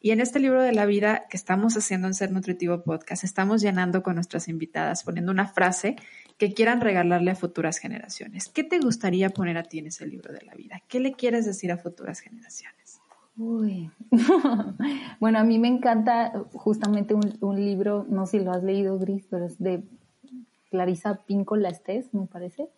[0.00, 3.60] y en este libro de la vida que estamos haciendo en Ser Nutritivo Podcast, estamos
[3.60, 5.96] llenando con nuestras invitadas, poniendo una frase
[6.38, 8.48] que quieran regalarle a futuras generaciones.
[8.48, 10.82] ¿Qué te gustaría poner a ti en ese libro de la vida?
[10.88, 12.81] ¿Qué le quieres decir a futuras generaciones?
[13.36, 13.90] Uy.
[15.20, 19.26] bueno, a mí me encanta justamente un, libro, no sé si lo has leído, Gris,
[19.30, 19.82] pero es de
[20.70, 22.68] Clarisa Pinco Estés, me parece,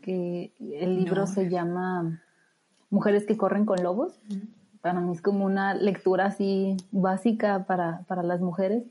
[0.00, 2.22] que el libro se llama
[2.90, 4.20] Mujeres que corren con lobos
[4.82, 8.82] para mí es como una lectura así básica para, para las mujeres.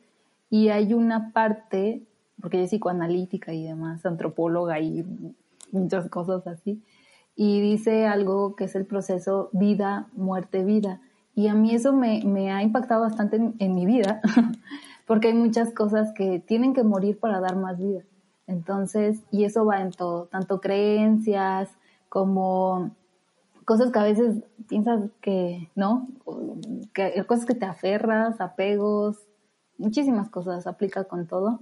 [0.50, 2.08] Y hay una parte,
[2.42, 5.06] porque ella es psicoanalítica y demás, antropóloga y
[5.72, 6.82] muchas cosas así,
[7.36, 11.02] y dice algo que es el proceso vida, muerte, vida.
[11.36, 14.22] Y a mí eso me, me ha impactado bastante en, en mi vida,
[15.08, 18.02] porque hay muchas cosas que tienen que morir para dar más vida.
[18.48, 21.70] Entonces, y eso va en todo, tanto creencias
[22.10, 22.92] como
[23.66, 26.08] cosas que a veces piensas que, ¿no?
[26.94, 29.18] Que, cosas que te aferras, apegos,
[29.78, 31.62] muchísimas cosas, aplica con todo.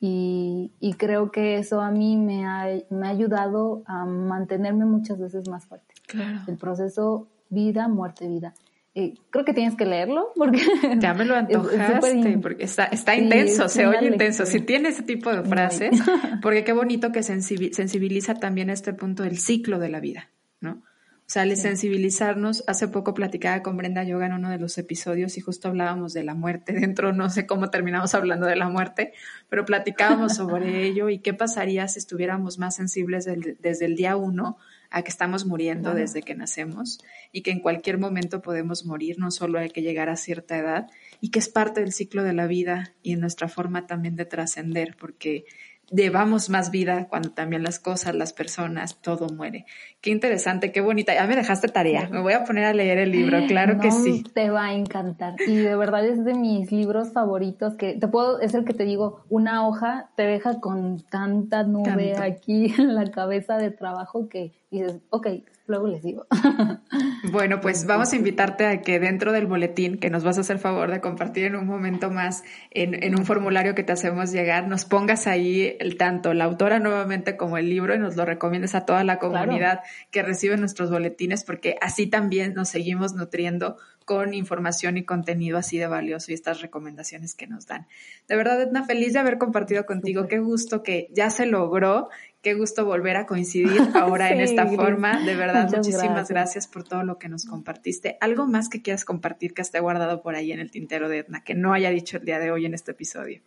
[0.00, 5.48] Y, creo que eso a mí me ha, me ha ayudado a mantenerme muchas veces
[5.48, 5.94] más fuerte.
[6.08, 6.40] Claro.
[6.48, 8.54] El proceso vida, muerte, vida.
[8.94, 10.60] Eh, creo que tienes que leerlo porque
[10.98, 14.44] ya me lo antojaste porque está, está intenso, se oye intenso.
[14.44, 15.98] Si tiene ese tipo de frases,
[16.42, 20.28] porque qué bonito que sensibiliza también este punto del ciclo de la vida,
[20.60, 20.82] ¿no?
[21.24, 22.64] O sea, sensibilizarnos.
[22.66, 26.24] Hace poco platicaba con Brenda Yoga en uno de los episodios y justo hablábamos de
[26.24, 29.14] la muerte dentro, no sé cómo terminamos hablando de la muerte,
[29.48, 34.58] pero platicábamos sobre ello y qué pasaría si estuviéramos más sensibles desde el día uno
[34.92, 37.00] a que estamos muriendo desde que nacemos
[37.32, 40.90] y que en cualquier momento podemos morir, no solo hay que llegar a cierta edad
[41.20, 44.26] y que es parte del ciclo de la vida y en nuestra forma también de
[44.26, 45.46] trascender, porque
[45.92, 49.66] llevamos más vida cuando también las cosas, las personas, todo muere.
[50.00, 51.14] Qué interesante, qué bonita.
[51.14, 52.08] Ya me dejaste tarea.
[52.10, 54.24] Me voy a poner a leer el libro, claro que sí.
[54.34, 55.34] Te va a encantar.
[55.46, 58.84] Y de verdad es de mis libros favoritos que te puedo, es el que te
[58.84, 64.52] digo, una hoja te deja con tanta nube aquí en la cabeza de trabajo que
[64.70, 65.26] dices, ok,
[65.66, 66.26] luego les digo.
[67.30, 70.58] Bueno, pues vamos a invitarte a que dentro del boletín que nos vas a hacer
[70.58, 72.42] favor de compartir en un momento más
[72.72, 77.36] en, un formulario que te hacemos llegar, nos pongas ahí el tanto la autora nuevamente
[77.36, 81.44] como el libro y nos lo recomiendes a toda la comunidad que recibe nuestros boletines
[81.44, 86.60] porque así también nos seguimos nutriendo con información y contenido así de valioso y estas
[86.60, 87.86] recomendaciones que nos dan.
[88.28, 90.28] De verdad, Edna, feliz de haber compartido contigo.
[90.28, 92.08] Qué gusto que ya se logró
[92.42, 95.24] Qué gusto volver a coincidir ahora en esta forma.
[95.24, 96.66] De verdad, muchísimas gracias.
[96.66, 98.18] por todo lo que nos compartiste.
[98.20, 101.44] ¿Algo más que quieras compartir que esté guardado por ahí en el tintero de Edna,
[101.44, 103.40] que no haya dicho el día de hoy en este episodio?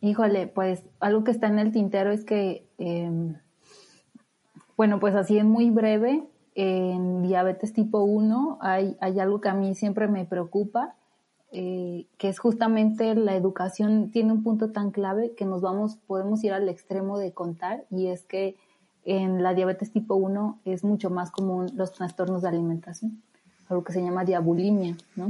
[0.00, 3.34] Híjole, pues algo que está en el tintero es que, em,
[4.76, 6.22] bueno, pues así en muy breve,
[6.62, 10.94] en diabetes tipo 1 hay, algo que a mí siempre me preocupa
[11.52, 16.44] eh, que es justamente la educación tiene un punto tan clave que nos vamos, podemos
[16.44, 18.56] ir al extremo de contar y es que
[19.04, 23.22] en la diabetes tipo 1 es mucho más común los trastornos de alimentación,
[23.70, 25.28] algo que se llama diabulimia, ¿no?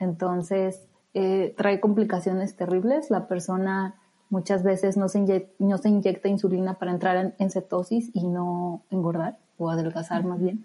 [0.00, 0.82] Entonces,
[1.14, 3.08] eh, trae complicaciones terribles.
[3.10, 3.94] La persona
[4.30, 10.24] muchas veces no se, inyecta, insulina para entrar en, cetosis y no engordar o adelgazar
[10.24, 10.64] más bien.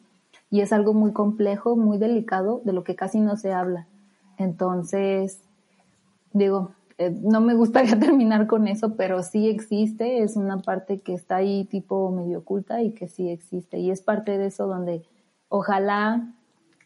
[0.49, 3.88] Y es algo muy complejo, muy delicado, de lo que casi no se habla.
[4.38, 5.41] Entonces,
[6.34, 11.14] digo, eh, no me gustaría terminar con eso, pero sí existe, es una parte que
[11.14, 13.80] está ahí tipo medio oculta y que sí existe.
[13.80, 15.03] Y es parte de eso donde
[15.49, 16.34] ojalá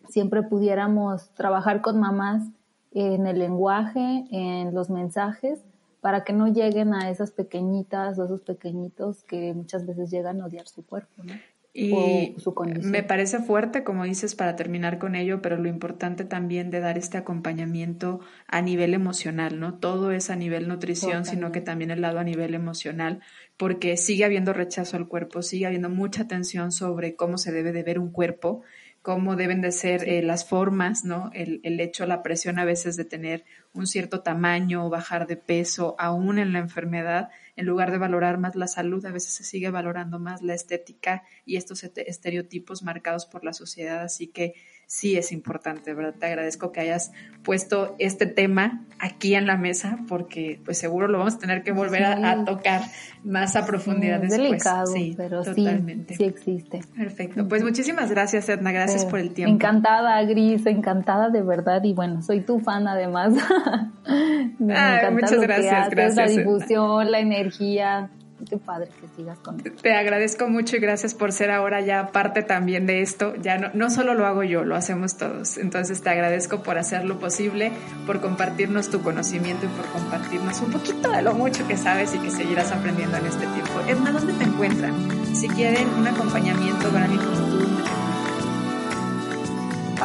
[0.09, 2.43] siempre pudiéramos trabajar con mamás
[2.91, 5.59] en el lenguaje, en los mensajes,
[6.03, 10.47] para que no lleguen a esas pequeñitas o esos pequeñitos que muchas veces llegan a
[10.47, 11.23] odiar su cuerpo.
[11.23, 11.33] ¿no?
[11.75, 12.35] y
[12.83, 16.99] me parece fuerte, como dices, para terminar con ello, pero lo importante también de dar
[16.99, 19.79] este acompañamiento a nivel emocional, ¿no?
[19.79, 23.21] Todo es a nivel nutrición, sino que también el lado a nivel emocional,
[23.57, 27.81] porque sigue habiendo rechazo al cuerpo, sigue habiendo mucha tensión sobre cómo se debe de
[27.81, 28.61] ver un cuerpo
[29.03, 31.29] cómo deben de ser eh, las formas, ¿no?
[31.33, 33.43] El, el, hecho, la presión a veces de tener
[33.73, 38.37] un cierto tamaño o bajar de peso, aún en la enfermedad, en lugar de valorar
[38.37, 43.25] más la salud, a veces se sigue valorando más la estética y estos estereotipos marcados
[43.25, 44.01] por la sociedad.
[44.01, 44.53] Así que
[44.87, 46.15] sí es importante, ¿verdad?
[46.19, 47.11] Te agradezco que hayas
[47.43, 51.71] puesto este tema aquí en la mesa porque pues seguro lo vamos a tener que
[51.71, 52.81] volver a, tocar
[53.23, 54.41] más a profundidad después.
[54.41, 56.13] Delicado, sí, pero totalmente.
[56.13, 56.81] sí, sí existe.
[56.95, 57.47] Perfecto.
[57.47, 58.71] Pues muchísimas gracias, Edna.
[58.71, 59.53] Gracias por el tiempo.
[59.53, 63.33] Encantada, Gris, encantada de verdad y bueno, soy tu fan además.
[64.59, 66.15] Me encanta muchas gracias, gracias.
[66.15, 68.09] La difusión, la energía,
[68.45, 72.43] qué padre que sigas con Te agradezco mucho y gracias por ser ahora ya parte
[72.43, 73.35] también de esto.
[73.35, 75.57] Ya no, no solo lo hago yo, lo hacemos todos.
[75.57, 77.71] Entonces te agradezco por hacer lo posible,
[78.05, 82.19] por compartirnos tu conocimiento y por compartirnos un poquito de lo mucho que sabes y
[82.19, 83.79] que seguirás aprendiendo en este tiempo.
[83.87, 84.93] Edna, ¿dónde te encuentran?
[85.35, 87.63] Si quieren un acompañamiento para mí como tú,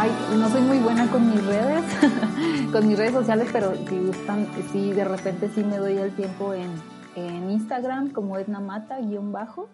[0.01, 1.83] Ay, no soy muy buena con mis redes,
[2.73, 6.55] con mis redes sociales, pero si gustan, sí, de repente sí me doy el tiempo
[6.55, 6.71] en
[7.19, 9.69] en Instagram como Edna Mata guion bajo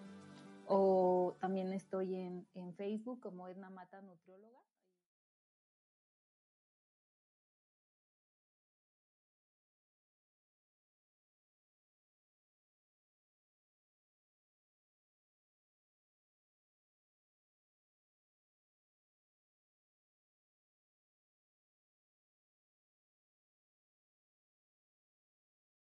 [0.67, 4.54] o también estoy en, en Facebook como Edna Mata Nutrióloga.